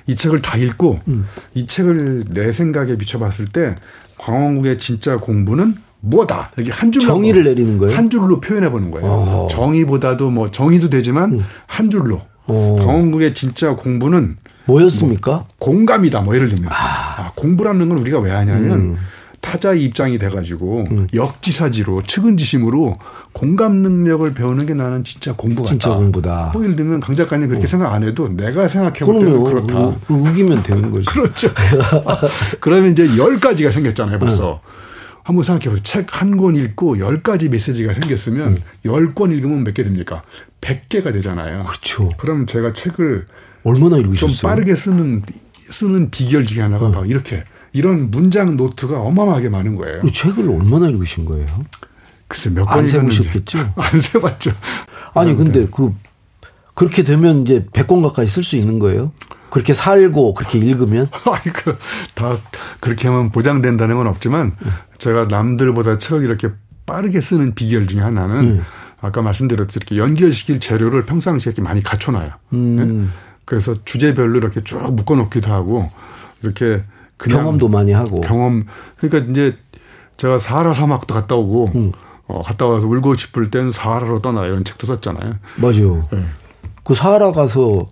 이 0.07 0.15
책을 0.17 0.41
다 0.41 0.57
읽고 0.57 0.99
음. 1.07 1.25
이 1.53 1.67
책을 1.67 2.25
내 2.31 2.51
생각에 2.51 2.97
비춰봤을 2.97 3.45
때 3.53 3.75
광원국의 4.17 4.77
진짜 4.77 5.15
공부는 5.15 5.84
뭐다 6.05 6.51
이렇게 6.57 6.71
한 6.71 6.91
줄로 6.91 7.05
정의를 7.05 7.43
내리는 7.43 7.77
거예요. 7.77 7.95
한 7.95 8.09
줄로 8.09 8.39
표현해 8.39 8.69
보는 8.69 8.91
거예요. 8.91 9.07
어. 9.07 9.47
정의보다도 9.49 10.29
뭐 10.29 10.51
정의도 10.51 10.89
되지만 10.89 11.33
음. 11.33 11.45
한 11.67 11.89
줄로 11.89 12.19
어. 12.47 12.75
강원국의 12.79 13.33
진짜 13.33 13.75
공부는 13.75 14.37
뭐였습니까? 14.65 15.31
뭐 15.31 15.45
공감이다. 15.59 16.21
뭐 16.21 16.35
예를 16.35 16.49
들면 16.49 16.69
아. 16.71 16.75
아, 17.17 17.31
공부라는 17.35 17.89
건 17.89 17.99
우리가 17.99 18.19
왜 18.19 18.31
하냐면 18.31 18.71
음. 18.79 18.97
타자의 19.41 19.83
입장이 19.83 20.17
돼가지고 20.17 20.85
음. 20.89 21.07
역지사지로 21.13 22.01
측은지심으로 22.03 22.97
공감 23.31 23.75
능력을 23.75 24.33
배우는 24.33 24.65
게 24.65 24.73
나는 24.73 25.03
진짜 25.03 25.33
공부 25.35 25.61
같다. 25.61 25.71
진짜 25.71 25.93
공부다. 25.93 26.49
뭐 26.53 26.63
예를 26.63 26.75
들면 26.75 26.99
강 26.99 27.15
작가님 27.15 27.49
그렇게 27.49 27.65
어. 27.65 27.67
생각 27.67 27.93
안 27.93 28.03
해도 28.03 28.27
내가 28.27 28.67
생각해 28.67 28.99
볼 28.99 29.19
때는 29.19 29.43
그렇다. 29.43 29.95
우기면 30.09 30.63
되는 30.63 30.89
거죠. 30.89 31.09
그렇죠. 31.13 31.49
그러면 32.59 32.91
이제 32.91 33.17
열 33.17 33.39
가지가 33.39 33.69
생겼잖아요, 33.69 34.17
벌써. 34.17 34.61
음. 34.63 34.85
한번 35.25 35.43
생각해 35.43 35.69
보세요. 35.69 35.83
책 35.83 36.07
한 36.11 36.37
권 36.37 36.55
읽고 36.55 36.99
열 36.99 37.21
가지 37.23 37.49
메시지가 37.49 37.93
생겼으면 37.93 38.47
음. 38.49 38.57
열권 38.85 39.31
읽으면 39.31 39.63
몇 39.63 39.73
개 39.73 39.83
됩니까? 39.83 40.21
백 40.61 40.87
개가 40.89 41.11
되잖아요. 41.11 41.63
그렇죠. 41.65 42.09
그럼 42.17 42.45
제가 42.45 42.73
책을 42.73 43.25
얼마나 43.63 43.97
읽으셨어요? 43.97 44.31
좀 44.35 44.49
빠르게 44.49 44.75
쓰는 44.75 45.23
쓰는 45.53 46.11
비결 46.11 46.45
중에 46.45 46.61
하나가 46.61 46.85
어. 46.85 46.89
막 46.89 47.09
이렇게 47.09 47.43
이런 47.73 48.11
문장 48.11 48.55
노트가 48.55 49.01
어마어마하게 49.01 49.49
많은 49.49 49.75
거예요. 49.75 50.01
그 50.01 50.11
책을 50.11 50.47
얼마나 50.49 50.87
읽으신 50.89 51.25
거예요? 51.25 51.47
글쎄 52.27 52.49
몇번 52.51 52.87
세보셨겠죠? 52.87 53.73
안 53.75 53.99
세봤죠. 53.99 54.51
아니 55.15 55.35
근데 55.35 55.67
그 55.71 55.93
그렇게 56.75 57.03
되면 57.03 57.41
이제 57.41 57.65
100권 57.73 58.01
가까이 58.03 58.27
쓸 58.27 58.43
수 58.43 58.55
있는 58.57 58.79
거예요? 58.79 59.11
그렇게 59.49 59.73
살고 59.73 60.33
그렇게 60.33 60.57
읽으면? 60.59 61.07
아니 61.31 61.53
그다 61.53 62.37
그렇게 62.81 63.07
하면 63.07 63.31
보장된다는 63.31 63.95
건 63.95 64.07
없지만 64.07 64.55
제가 64.97 65.25
남들보다 65.25 65.97
책을 65.97 66.23
이렇게 66.23 66.49
빠르게 66.85 67.19
쓰는 67.21 67.55
비결 67.55 67.87
중에 67.87 68.01
하나는 68.01 68.35
음. 68.37 68.65
아까 69.01 69.21
말씀드렸듯이 69.21 69.79
이렇게 69.79 69.97
연결시킬 69.97 70.59
재료를 70.59 71.05
평상시에 71.05 71.51
이렇게 71.51 71.61
많이 71.61 71.81
갖춰놔요. 71.81 72.31
음. 72.53 72.75
네? 72.75 73.19
그래서 73.45 73.73
주제별로 73.85 74.37
이렇게 74.37 74.61
쭉 74.61 74.93
묶어놓기도 74.93 75.51
하고 75.51 75.89
이렇게 76.41 76.83
그냥 77.17 77.39
경험도 77.39 77.69
많이 77.69 77.91
하고 77.91 78.21
경험 78.21 78.65
그러니까 78.97 79.31
이제 79.31 79.57
제가 80.17 80.37
사하라 80.37 80.73
사막도 80.73 81.13
갔다 81.13 81.35
오고 81.35 81.71
음. 81.75 81.91
어, 82.27 82.41
갔다 82.41 82.65
와서 82.65 82.87
울고 82.87 83.15
싶을 83.15 83.51
땐 83.51 83.71
사하라로 83.71 84.21
떠나라 84.21 84.47
이런 84.47 84.63
책도 84.63 84.87
썼잖아요. 84.87 85.33
맞아요. 85.57 86.03
네. 86.11 86.25
그 86.83 86.95
사하라 86.95 87.31
가서 87.31 87.87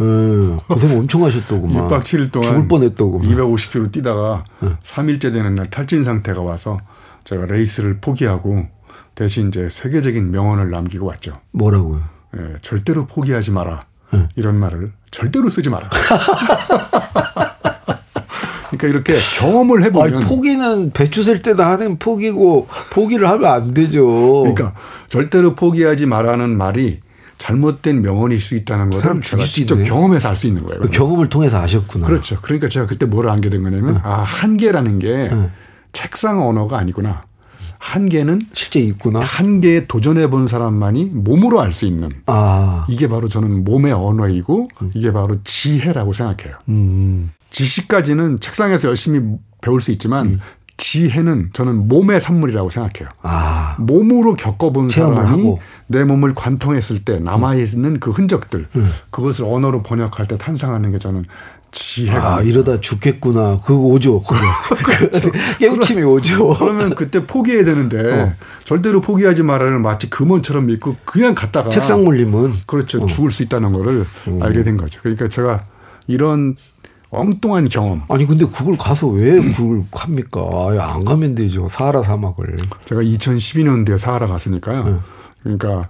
음, 0.00 0.58
고생 0.66 0.98
엄청 0.98 1.24
하셨더구만. 1.24 1.88
6박 1.88 2.02
7일 2.02 2.32
동안 2.32 2.48
죽을 2.48 2.68
뻔했더구만. 2.68 3.28
250km 3.28 3.92
뛰다가 3.92 4.44
네. 4.60 4.70
3일째 4.82 5.32
되는 5.32 5.54
날 5.54 5.70
탈진 5.70 6.04
상태가 6.04 6.40
와서 6.42 6.78
제가 7.24 7.46
레이스를 7.46 7.98
포기하고 8.00 8.66
대신 9.14 9.48
이제 9.48 9.68
세계적인 9.70 10.30
명언을 10.30 10.70
남기고 10.70 11.06
왔죠. 11.06 11.40
뭐라고요? 11.52 12.02
예, 12.36 12.56
절대로 12.60 13.06
포기하지 13.06 13.52
마라. 13.52 13.86
네. 14.12 14.28
이런 14.36 14.56
말을 14.56 14.92
절대로 15.10 15.48
쓰지 15.48 15.70
마라. 15.70 15.88
그러니까 18.76 18.88
이렇게 18.88 19.18
경험을 19.38 19.84
해보면 19.84 20.14
아니, 20.14 20.24
포기는 20.24 20.90
배추 20.90 21.22
셀 21.22 21.42
때다 21.42 21.70
하는 21.70 21.98
포기고 21.98 22.66
포기를 22.90 23.28
하면 23.28 23.50
안 23.50 23.72
되죠. 23.72 24.40
그러니까 24.40 24.74
절대로 25.08 25.54
포기하지 25.54 26.06
말라는 26.06 26.56
말이 26.56 27.00
잘못된 27.44 28.00
명언일 28.00 28.40
수 28.40 28.54
있다는 28.54 28.88
거를 28.88 29.20
제가 29.20 29.44
직접 29.44 29.74
있네. 29.74 29.86
경험해서 29.86 30.30
알 30.30 30.36
수 30.36 30.46
있는 30.46 30.62
거예요. 30.64 30.80
그 30.80 30.88
경험을 30.88 31.28
통해서 31.28 31.58
아셨구나. 31.58 32.06
그렇죠. 32.06 32.38
그러니까 32.40 32.68
제가 32.70 32.86
그때 32.86 33.04
뭘 33.04 33.28
알게 33.28 33.50
된 33.50 33.62
거냐면 33.62 33.96
응. 33.96 34.00
아 34.02 34.22
한계라는 34.22 34.98
게 34.98 35.28
응. 35.30 35.50
책상 35.92 36.46
언어가 36.48 36.78
아니구나. 36.78 37.22
한계는 37.78 38.40
실제 38.54 38.80
있구나. 38.80 39.20
한계에 39.20 39.86
도전해 39.86 40.30
본 40.30 40.48
사람만이 40.48 41.10
몸으로 41.12 41.60
알 41.60 41.70
수 41.70 41.84
있는. 41.84 42.08
아. 42.24 42.86
이게 42.88 43.08
바로 43.08 43.28
저는 43.28 43.62
몸의 43.64 43.92
언어이고 43.92 44.68
음. 44.80 44.90
이게 44.94 45.12
바로 45.12 45.36
지혜라고 45.44 46.14
생각해요. 46.14 46.56
음. 46.70 47.30
지식까지는 47.50 48.40
책상에서 48.40 48.88
열심히 48.88 49.20
배울 49.60 49.82
수 49.82 49.90
있지만 49.90 50.26
음. 50.28 50.40
지혜는 50.76 51.50
저는 51.52 51.88
몸의 51.88 52.20
산물이라고 52.20 52.68
생각해요. 52.68 53.08
아. 53.22 53.76
몸으로 53.78 54.34
겪어본 54.34 54.88
사람이 54.88 55.16
하고. 55.16 55.60
내 55.86 56.02
몸을 56.04 56.34
관통했을 56.34 57.04
때 57.04 57.18
남아있는 57.20 58.00
그 58.00 58.10
흔적들, 58.10 58.66
음. 58.74 58.90
그것을 59.10 59.44
언어로 59.44 59.82
번역할 59.82 60.26
때 60.26 60.38
탄생하는 60.38 60.92
게 60.92 60.98
저는 60.98 61.26
지혜가. 61.72 62.36
아, 62.36 62.40
이러다 62.40 62.80
죽겠구나. 62.80 63.58
그거 63.64 63.80
오죠. 63.80 64.22
그렇죠. 64.22 65.30
깨우침이 65.58 66.02
오죠. 66.02 66.54
그러면 66.54 66.94
그때 66.94 67.26
포기해야 67.26 67.64
되는데 67.64 68.22
어. 68.22 68.32
절대로 68.64 69.00
포기하지 69.00 69.42
말아를 69.42 69.78
마치 69.80 70.08
금원처럼 70.08 70.66
믿고 70.66 70.96
그냥 71.04 71.34
갔다가 71.34 71.68
책상 71.70 72.04
물림은 72.04 72.52
그렇죠. 72.66 73.02
어. 73.02 73.06
죽을 73.06 73.30
수 73.30 73.42
있다는 73.42 73.72
거를 73.72 74.04
음. 74.28 74.42
알게 74.42 74.62
된 74.62 74.76
거죠. 74.76 75.00
그러니까 75.02 75.28
제가 75.28 75.64
이런 76.06 76.54
엉뚱한 77.14 77.68
경험. 77.68 78.02
아니 78.08 78.26
근데 78.26 78.44
그걸 78.46 78.76
가서 78.76 79.08
왜 79.08 79.40
그걸 79.52 79.84
합니까? 79.92 80.40
안 80.80 81.04
가면 81.04 81.34
되죠. 81.34 81.68
사하라 81.68 82.02
사막을. 82.02 82.56
제가 82.84 83.00
2012년도에 83.02 83.98
사하라 83.98 84.26
갔으니까요. 84.26 84.84
네. 84.84 84.96
그러니까 85.42 85.88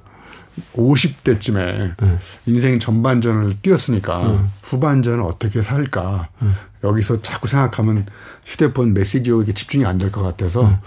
50대쯤에 0.76 1.94
네. 2.00 2.18
인생 2.46 2.78
전반전을 2.78 3.54
뛰었으니까 3.62 4.22
네. 4.28 4.38
후반전을 4.62 5.22
어떻게 5.22 5.62
살까 5.62 6.28
네. 6.40 6.48
여기서 6.84 7.22
자꾸 7.22 7.48
생각하면 7.48 8.06
휴대폰 8.44 8.94
메시지에 8.94 9.52
집중이 9.54 9.84
안 9.86 9.98
될 9.98 10.10
것 10.12 10.22
같아서 10.22 10.62
네. 10.68 10.78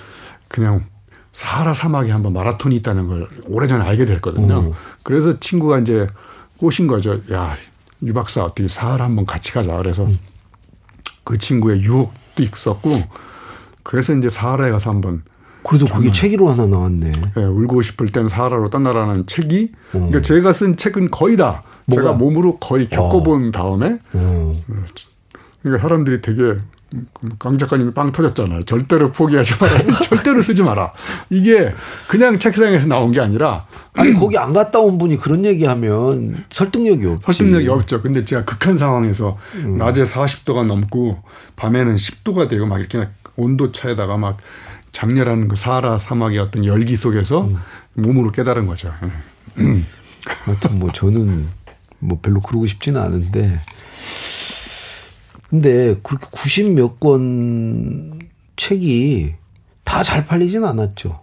그냥 0.48 0.86
사하라 1.34 1.74
사막에 1.74 2.12
한번 2.12 2.34
마라톤이 2.34 2.76
있다는 2.78 3.08
걸 3.08 3.28
오래전에 3.48 3.84
알게 3.84 4.06
됐거든요. 4.06 4.58
오. 4.70 4.74
그래서 5.04 5.40
친구가 5.40 5.80
이제 5.80 6.08
꼬신 6.58 6.88
거죠. 6.88 7.20
야, 7.32 7.56
유 8.04 8.14
박사 8.14 8.44
어떻게 8.44 8.68
사하라 8.68 9.06
한번 9.06 9.26
같이 9.26 9.52
가자. 9.52 9.78
그래서 9.78 10.06
음. 10.06 10.18
그 11.24 11.38
친구의 11.38 11.82
유혹도 11.82 12.44
있었고 12.44 13.02
그래서 13.84 14.14
이제 14.14 14.30
사하라에 14.30 14.72
가서 14.72 14.92
한번 14.92 15.24
그래도 15.68 15.86
그게 15.86 16.12
책으로 16.12 16.50
하나 16.50 16.66
나왔네. 16.66 17.12
네, 17.12 17.44
울고 17.44 17.82
싶을 17.82 18.08
땐 18.08 18.30
사하라로 18.30 18.70
떠나라는 18.70 19.26
책이 19.26 19.72
음. 19.96 20.00
그러니까 20.08 20.22
제가 20.22 20.54
쓴 20.54 20.78
책은 20.78 21.12
거의 21.12 21.36
다 21.36 21.64
뭐가? 21.86 22.02
제가 22.02 22.14
몸으로 22.14 22.58
거의 22.58 22.88
겪어본 22.88 23.48
어. 23.48 23.52
다음에 23.52 24.00
음. 24.16 24.58
그러니까 25.62 25.82
사람들이 25.82 26.22
되게 26.22 26.58
강 27.38 27.58
작가님이 27.58 27.94
빵 27.94 28.12
터졌잖아요. 28.12 28.64
절대로 28.64 29.12
포기하지 29.12 29.56
마라. 29.60 29.84
절대로 30.08 30.42
쓰지 30.42 30.64
마라. 30.64 30.94
이게 31.30 31.74
그냥 32.08 32.40
책상에서 32.40 32.88
나온 32.88 33.12
게 33.12 33.20
아니라 33.20 33.66
아니 33.94 34.14
거기 34.14 34.38
안 34.38 34.54
갔다 34.54 34.80
온 34.80 34.98
분이 34.98 35.18
그런 35.18 35.44
얘기하면 35.44 36.46
설득력이 36.50 37.06
없지. 37.06 37.26
설득력이 37.26 37.68
없죠. 37.68 38.02
근데 38.02 38.24
제가 38.24 38.46
극한 38.46 38.78
상황에서 38.78 39.38
음. 39.56 39.78
낮에 39.78 40.04
40도가 40.04 40.66
넘고 40.66 41.22
밤에는 41.58 41.96
10도가 41.96 42.48
되고 42.48 42.66
막 42.66 42.80
이렇게 42.80 43.08
온도 43.36 43.72
차에다가 43.72 44.18
막 44.18 44.38
장렬한 44.94 45.50
그 45.50 45.56
사하라 45.56 45.98
사막의 45.98 46.40
어떤 46.40 46.64
열기 46.66 46.96
속에서 46.96 47.46
음. 47.46 47.58
몸으로 47.96 48.32
깨달은 48.32 48.66
거죠. 48.66 48.94
음. 49.58 49.86
하여튼 50.46 50.80
뭐 50.80 50.92
저는 50.94 51.48
뭐 52.00 52.20
별로 52.22 52.40
그러고 52.40 52.66
싶지는 52.66 53.02
않은데 53.02 53.60
근데 55.50 55.96
그렇게 56.04 56.28
90 56.32 56.74
몇 56.74 57.00
권 57.00 58.20
책이 58.58 59.34
다 59.84 60.04
잘 60.04 60.26
팔리진 60.26 60.66
않았죠. 60.66 61.22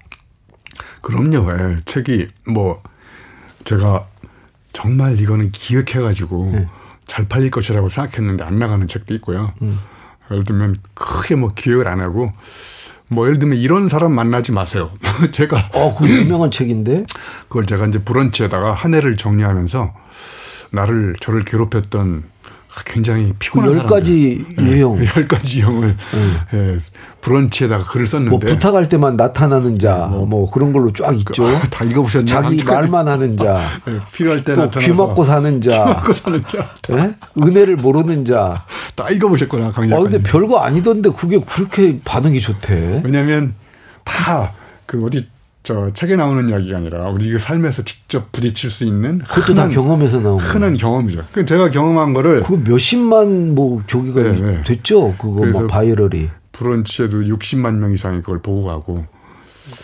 그럼요. 1.03 1.51
예. 1.53 1.77
책이 1.85 2.29
뭐 2.49 2.83
제가 3.65 4.07
정말 4.73 5.21
이거는 5.21 5.51
기획해가지고 5.51 6.51
네. 6.53 6.67
잘 7.07 7.29
팔릴 7.29 7.51
것이라고 7.51 7.89
생각했는데 7.89 8.45
안 8.45 8.59
나가는 8.59 8.87
책도 8.89 9.13
있고요. 9.15 9.53
음. 9.63 9.79
예를 10.31 10.45
들면 10.45 10.77
크게 10.95 11.35
뭐 11.35 11.51
기획을 11.55 11.87
안 11.87 12.01
하고 12.01 12.33
뭐 13.09 13.27
예를 13.27 13.39
들면 13.39 13.59
이런 13.59 13.89
사람 13.91 14.13
만나지 14.13 14.53
마세요. 14.53 14.91
제가 15.33 15.71
어, 15.75 15.95
그 15.97 16.09
유명한 16.09 16.51
책인데 16.51 17.05
그걸 17.49 17.67
제가 17.67 17.87
이제 17.87 17.99
브런치에다가 18.03 18.73
한 18.73 18.95
해를 18.95 19.17
정리하면서 19.19 19.95
나를 20.71 21.15
저를 21.21 21.45
괴롭혔던 21.45 22.25
굉장히 22.85 23.33
피곤한 23.39 23.73
열 23.73 23.87
가지 23.87 24.45
유형, 24.59 24.99
네, 24.99 25.07
열 25.17 25.29
가지 25.29 25.61
유형을 25.61 25.97
네. 26.13 26.59
네. 26.59 26.79
브런치에다가 27.21 27.85
글을 27.85 28.07
썼는데 28.07 28.31
뭐 28.31 28.39
부탁할 28.39 28.89
때만 28.89 29.17
나타나는 29.17 29.79
자, 29.79 30.09
뭐, 30.11 30.27
뭐 30.27 30.51
그런 30.51 30.73
걸로 30.73 30.93
쫙 30.93 31.17
있죠. 31.19 31.47
다 31.71 31.85
읽어보셨나요? 31.85 32.27
자기 32.27 32.65
말만 32.65 33.07
하는 33.09 33.37
자, 33.37 33.61
네, 33.87 33.99
필요할 34.13 34.45
때 34.45 34.57
나타나서 34.57 34.81
귀 34.81 34.93
막고 34.97 35.25
사는 35.25 35.61
자, 35.61 35.71
귀 35.71 35.89
막고 35.91 36.13
사는 36.13 36.45
자, 36.47 36.71
네? 36.89 37.15
은혜를 37.41 37.77
모르는 37.77 38.25
자, 38.25 38.65
다 38.97 39.09
읽어보셨구나 39.09 39.73
강 39.73 39.89
작가님. 39.89 39.95
아 39.95 40.01
근데 40.01 40.23
별거 40.23 40.59
아니던데 40.59 41.11
그게 41.11 41.39
그렇게 41.39 42.01
반응이 42.05 42.41
좋대. 42.41 43.03
왜냐하면 43.05 43.55
다 44.05 44.53
그 44.87 45.05
어디 45.05 45.27
저 45.65 45.91
책에 45.95 46.15
나오는 46.15 46.47
이야기가 46.51 46.77
아니라 46.77 47.09
우리 47.09 47.31
그 47.31 47.39
삶에서 47.39 47.83
직접 47.85 48.31
부딪힐 48.33 48.71
수 48.71 48.85
있는 48.85 49.19
그것도 49.21 49.55
흔한, 49.55 49.69
다 49.69 49.75
경험에서 49.75 50.21
나온 50.21 50.39
흔한 50.39 50.77
경험이죠. 50.77 51.25
그 51.33 51.47
제가 51.47 51.71
경험한 51.71 52.13
거를 52.13 52.43
그 52.43 52.53
몇십만 52.53 53.55
뭐 53.55 53.83
조회가 53.87 54.23
네, 54.23 54.33
네. 54.33 54.63
됐죠. 54.63 55.15
그거 55.17 55.47
막 55.47 55.67
viral이 55.67 56.29
브런치에도 56.53 57.23
60만 57.23 57.77
명 57.77 57.95
이상이 57.95 58.21
그걸 58.21 58.43
보고 58.43 58.65
가고 58.65 59.07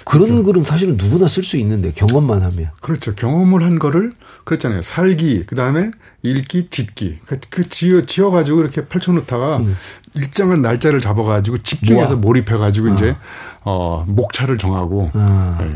그런 0.05 0.27
그러니까. 0.27 0.53
글은 0.53 0.65
사실은 0.65 0.97
누구나 0.99 1.27
쓸 1.29 1.45
수 1.45 1.57
있는데 1.57 1.93
경험만 1.93 2.43
하면 2.43 2.71
그렇죠. 2.83 3.15
경험을 3.15 3.63
한 3.63 3.79
거를 3.79 4.13
그랬잖아요. 4.45 4.83
살기 4.83 5.45
그 5.47 5.55
다음에 5.55 5.91
읽기, 6.23 6.69
짓기. 6.69 7.21
그, 7.25 7.39
그 7.49 7.67
지어, 7.69 8.05
지어 8.05 8.31
가지고 8.31 8.61
이렇게 8.61 8.85
펼쳐놓다가 8.85 9.59
음. 9.59 9.77
일정한 10.15 10.63
날짜를 10.63 11.01
잡아가지고 11.01 11.59
집중해서 11.59 12.15
모아. 12.15 12.21
몰입해가지고 12.21 12.91
아. 12.91 12.95
이제, 12.95 13.17
어, 13.65 14.05
목차를 14.07 14.59
정하고, 14.59 15.11
아. 15.15 15.59
네. 15.61 15.71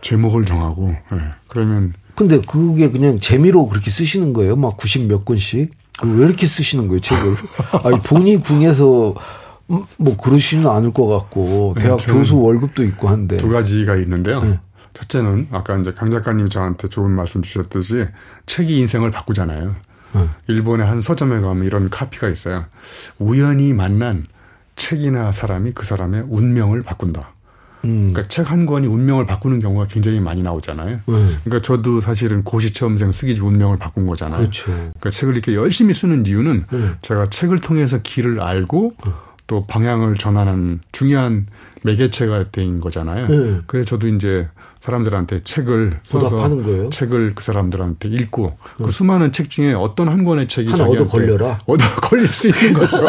제목을 0.00 0.44
정하고, 0.44 0.88
네. 0.88 1.18
그러면. 1.48 1.92
근데 2.14 2.40
그게 2.40 2.90
그냥 2.90 3.20
재미로 3.20 3.68
그렇게 3.68 3.90
쓰시는 3.90 4.32
거예요? 4.32 4.56
막 4.56 4.76
90 4.76 5.06
몇 5.06 5.24
권씩? 5.24 5.72
왜 6.04 6.26
이렇게 6.26 6.46
쓰시는 6.46 6.88
거예요, 6.88 7.00
책을? 7.00 7.36
아니, 7.84 7.98
본인 8.00 8.40
궁에서 8.40 9.14
음, 9.68 9.84
뭐 9.98 10.16
그러시는 10.16 10.68
않을 10.68 10.92
것 10.92 11.06
같고, 11.06 11.74
네, 11.76 11.84
대학 11.84 11.96
교수 11.96 12.38
월급도 12.38 12.84
있고 12.84 13.08
한데. 13.08 13.36
두 13.36 13.48
가지가 13.48 13.96
있는데요. 13.96 14.42
네. 14.42 14.60
첫째는 14.94 15.48
아까 15.50 15.76
이제 15.76 15.92
강 15.92 16.10
작가님이 16.10 16.48
저한테 16.48 16.88
좋은 16.88 17.10
말씀 17.10 17.42
주셨듯이 17.42 18.06
책이 18.46 18.78
인생을 18.78 19.10
바꾸잖아요. 19.10 19.74
어. 20.12 20.34
일본의 20.46 20.86
한 20.86 21.00
서점에 21.00 21.40
가면 21.40 21.64
이런 21.64 21.90
카피가 21.90 22.28
있어요. 22.28 22.64
우연히 23.18 23.72
만난 23.72 24.26
책이나 24.76 25.32
사람이 25.32 25.72
그 25.72 25.84
사람의 25.86 26.24
운명을 26.28 26.82
바꾼다. 26.82 27.32
음. 27.84 28.12
그러니까 28.12 28.28
책 28.28 28.50
한 28.50 28.66
권이 28.66 28.86
운명을 28.86 29.26
바꾸는 29.26 29.58
경우가 29.58 29.86
굉장히 29.86 30.20
많이 30.20 30.42
나오잖아요. 30.42 31.00
음. 31.08 31.38
그러니까 31.44 31.60
저도 31.60 32.00
사실은 32.00 32.42
고시 32.42 32.72
처음생 32.72 33.12
쓰기지 33.12 33.40
운명을 33.40 33.78
바꾼 33.78 34.06
거잖아요. 34.06 34.40
그렇죠. 34.40 34.64
그러니까 34.66 35.10
책을 35.10 35.34
이렇게 35.34 35.54
열심히 35.54 35.94
쓰는 35.94 36.26
이유는 36.26 36.64
음. 36.72 36.96
제가 37.02 37.30
책을 37.30 37.60
통해서 37.60 37.98
길을 38.02 38.40
알고 38.40 38.94
또 39.46 39.64
방향을 39.66 40.16
전하는 40.16 40.80
중요한 40.92 41.46
매개체가 41.86 42.50
된 42.50 42.80
거잖아요. 42.80 43.28
네. 43.28 43.58
그래서 43.66 43.90
저도 43.90 44.08
이제 44.08 44.48
사람들한테 44.80 45.42
책을 45.42 46.00
써서 46.04 46.36
거예요? 46.36 46.90
책을 46.90 47.34
그 47.34 47.42
사람들한테 47.42 48.08
읽고 48.08 48.56
그 48.56 48.72
네. 48.78 48.84
그 48.84 48.90
수많은 48.90 49.32
책 49.32 49.48
중에 49.48 49.72
어떤 49.72 50.08
한 50.08 50.24
권의 50.24 50.48
책이 50.48 50.70
하나 50.70 50.84
자기한테 50.84 51.04
얻어 51.04 51.10
걸려라. 51.10 51.60
얻어 51.66 51.84
걸릴 52.02 52.28
수 52.28 52.48
있는 52.48 52.74
거죠. 52.74 53.04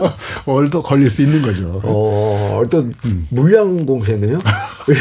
얻어 0.46 0.82
걸릴 0.82 1.10
수 1.10 1.22
있는 1.22 1.42
거죠. 1.42 1.80
어, 1.84 2.60
어떤 2.62 2.94
음. 3.04 3.26
물량 3.30 3.86
공세네요. 3.86 4.38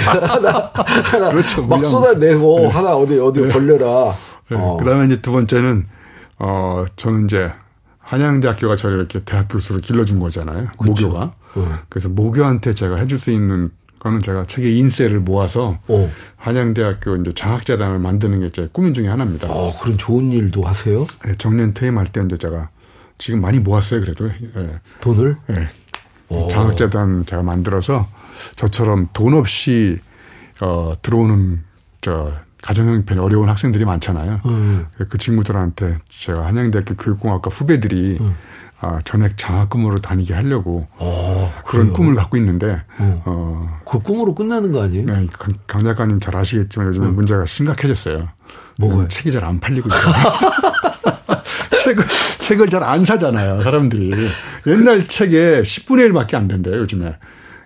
하나 0.06 0.72
하나 0.74 1.30
그렇죠, 1.32 1.66
막 1.66 1.84
쏟아내고 1.84 2.60
네. 2.60 2.68
하나 2.68 2.96
어디 2.96 3.18
어디 3.20 3.42
네. 3.42 3.48
걸려라. 3.50 4.16
네. 4.50 4.58
어. 4.58 4.78
그다음에 4.78 5.06
이제 5.06 5.22
두 5.22 5.32
번째는 5.32 5.86
어 6.40 6.86
저는 6.96 7.26
이제 7.26 7.52
한양대학교가 8.00 8.76
저를 8.76 8.98
이렇게 8.98 9.20
대학 9.22 9.48
교수로 9.48 9.80
길러준 9.80 10.20
거잖아요. 10.20 10.68
그렇죠. 10.78 11.08
모교가. 11.08 11.34
네. 11.56 11.66
그래서 11.90 12.10
모교한테 12.10 12.74
제가 12.74 12.96
해줄 12.98 13.20
수 13.20 13.32
있는 13.32 13.70
거는 14.00 14.20
제가 14.20 14.46
책의 14.46 14.78
인쇄를 14.80 15.20
모아서 15.20 15.78
오. 15.88 16.10
한양대학교 16.38 17.18
이제 17.18 17.32
장학재단을 17.34 18.00
만드는 18.00 18.40
게 18.42 18.50
제 18.52 18.68
꿈인 18.72 18.94
중에 18.94 19.08
하나입니다. 19.08 19.48
어, 19.50 19.78
그런 19.80 19.98
좋은 19.98 20.32
일도 20.32 20.64
하세요? 20.64 21.06
네, 21.26 21.36
정년 21.38 21.74
퇴임할 21.74 22.08
때 22.08 22.22
이제 22.26 22.38
제가 22.38 22.70
지금 23.20 23.42
많이 23.42 23.60
모았어요, 23.60 24.02
그래도. 24.02 24.28
네. 24.28 24.70
돈을? 25.02 25.38
네. 25.48 25.68
장학재단 26.50 27.26
제가 27.26 27.44
만들어서 27.44 28.08
저처럼 28.56 29.10
돈 29.14 29.34
없이 29.34 30.00
어, 30.62 30.94
들어오는 31.02 31.62
저 32.02 32.32
가정 32.64 32.88
형편이 32.88 33.20
어려운 33.20 33.50
학생들이 33.50 33.86
많잖아요. 33.86 34.42
음. 34.46 34.86
그 35.10 35.18
친구들한테 35.18 35.98
제가 36.10 36.46
한양대학교 36.46 36.96
교육공학과 36.96 37.50
후배들이 37.52 38.18
음. 38.22 38.36
아, 38.84 39.00
전액 39.06 39.38
장학금으로 39.38 40.00
다니게 40.00 40.34
하려고 40.34 40.88
어, 40.98 41.54
그런? 41.66 41.94
꿈을 41.94 42.16
갖고 42.16 42.36
있는데 42.38 42.82
어. 42.98 43.22
어. 43.26 43.80
그 43.88 44.00
꿈으로 44.00 44.34
끝나는 44.34 44.72
거 44.72 44.82
아니에요? 44.84 45.06
네, 45.06 45.28
강, 45.38 45.54
강 45.68 45.84
작가님 45.84 46.20
잘 46.20 46.36
아시겠지만 46.36 46.88
요즘 46.90 47.04
은 47.04 47.10
음. 47.10 47.16
문제가 47.16 47.46
심각해졌어요. 47.46 48.28
뭐가 48.80 49.08
책이 49.08 49.32
잘 49.32 49.44
안 49.46 49.60
팔리고 49.60 49.88
있어요. 49.88 50.02
책을 51.84 52.06
책을 52.40 52.70
잘 52.70 52.84
안 52.84 53.04
사잖아요, 53.06 53.62
사람들이. 53.62 54.12
옛날 54.68 55.08
책에 55.08 55.62
10분의 55.62 56.12
1밖에 56.12 56.36
안 56.36 56.48
된대요, 56.48 56.78
요즘에. 56.78 57.16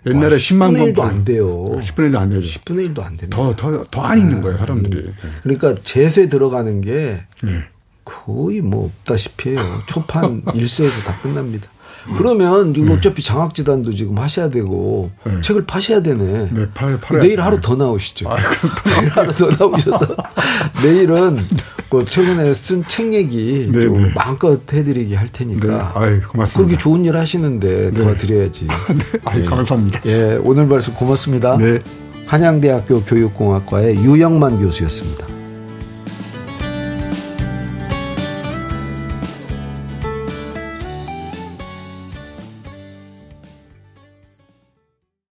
옛날에 0.07 0.33
와, 0.33 0.37
10만 0.37 0.73
10분의 0.73 0.93
1도 0.95 0.99
안 1.01 1.25
돼요. 1.25 1.47
10분의 1.79 2.11
1도 2.11 2.17
안 2.19 2.29
되죠. 2.29 2.59
10분의 2.59 2.93
1도 2.93 2.99
안 3.03 3.17
됩니다. 3.17 3.29
더, 3.37 3.55
더, 3.55 3.83
더 3.89 4.01
안 4.03 4.19
읽는 4.19 4.41
거예요, 4.41 4.57
사람들이. 4.57 4.97
음. 4.99 5.35
그러니까 5.43 5.75
제세 5.83 6.27
들어가는 6.27 6.81
게 6.81 7.23
네. 7.41 7.63
거의 8.05 8.61
뭐 8.61 8.85
없다시피 8.85 9.49
해요. 9.49 9.59
초판 9.87 10.43
1세에서 10.55 11.03
다 11.05 11.19
끝납니다. 11.21 11.67
그러면 12.17 12.75
이거 12.75 12.85
네. 12.85 12.93
어차피 12.93 13.23
장학재단도 13.23 13.95
지금 13.95 14.19
하셔야 14.19 14.51
되고 14.51 15.09
네. 15.23 15.41
책을 15.41 15.65
파셔야 15.65 16.03
되네. 16.03 16.49
네, 16.53 16.69
파, 16.71 16.99
팔아야 16.99 17.23
내일 17.23 17.41
하루 17.41 17.59
더 17.59 17.73
나오시죠. 17.75 18.29
아, 18.29 18.35
내일 18.99 19.09
하루 19.09 19.31
더 19.31 19.49
나오셔서 19.49 20.15
내일은 20.83 21.43
그 21.89 22.05
최근에 22.05 22.53
쓴 22.53 22.83
책 22.87 23.11
얘기 23.11 23.67
네, 23.71 23.81
좀 23.85 24.03
네. 24.03 24.11
마음껏 24.13 24.61
해드리게 24.71 25.15
할 25.15 25.29
테니까. 25.29 25.67
네. 25.67 25.99
아유, 25.99 26.21
고맙습니다. 26.27 26.57
그렇게 26.67 26.77
좋은 26.77 27.05
일 27.05 27.17
하시는데 27.17 27.91
네. 27.91 28.03
도와드려야지. 28.03 28.67
네. 28.67 29.19
아유, 29.25 29.45
감사합니다. 29.45 30.01
예, 30.05 30.39
오늘 30.43 30.67
말씀 30.67 30.93
고맙습니다. 30.93 31.57
네. 31.57 31.79
한양대학교 32.27 33.01
교육공학과의 33.03 33.95
유영만 33.97 34.59
교수였습니다. 34.59 35.25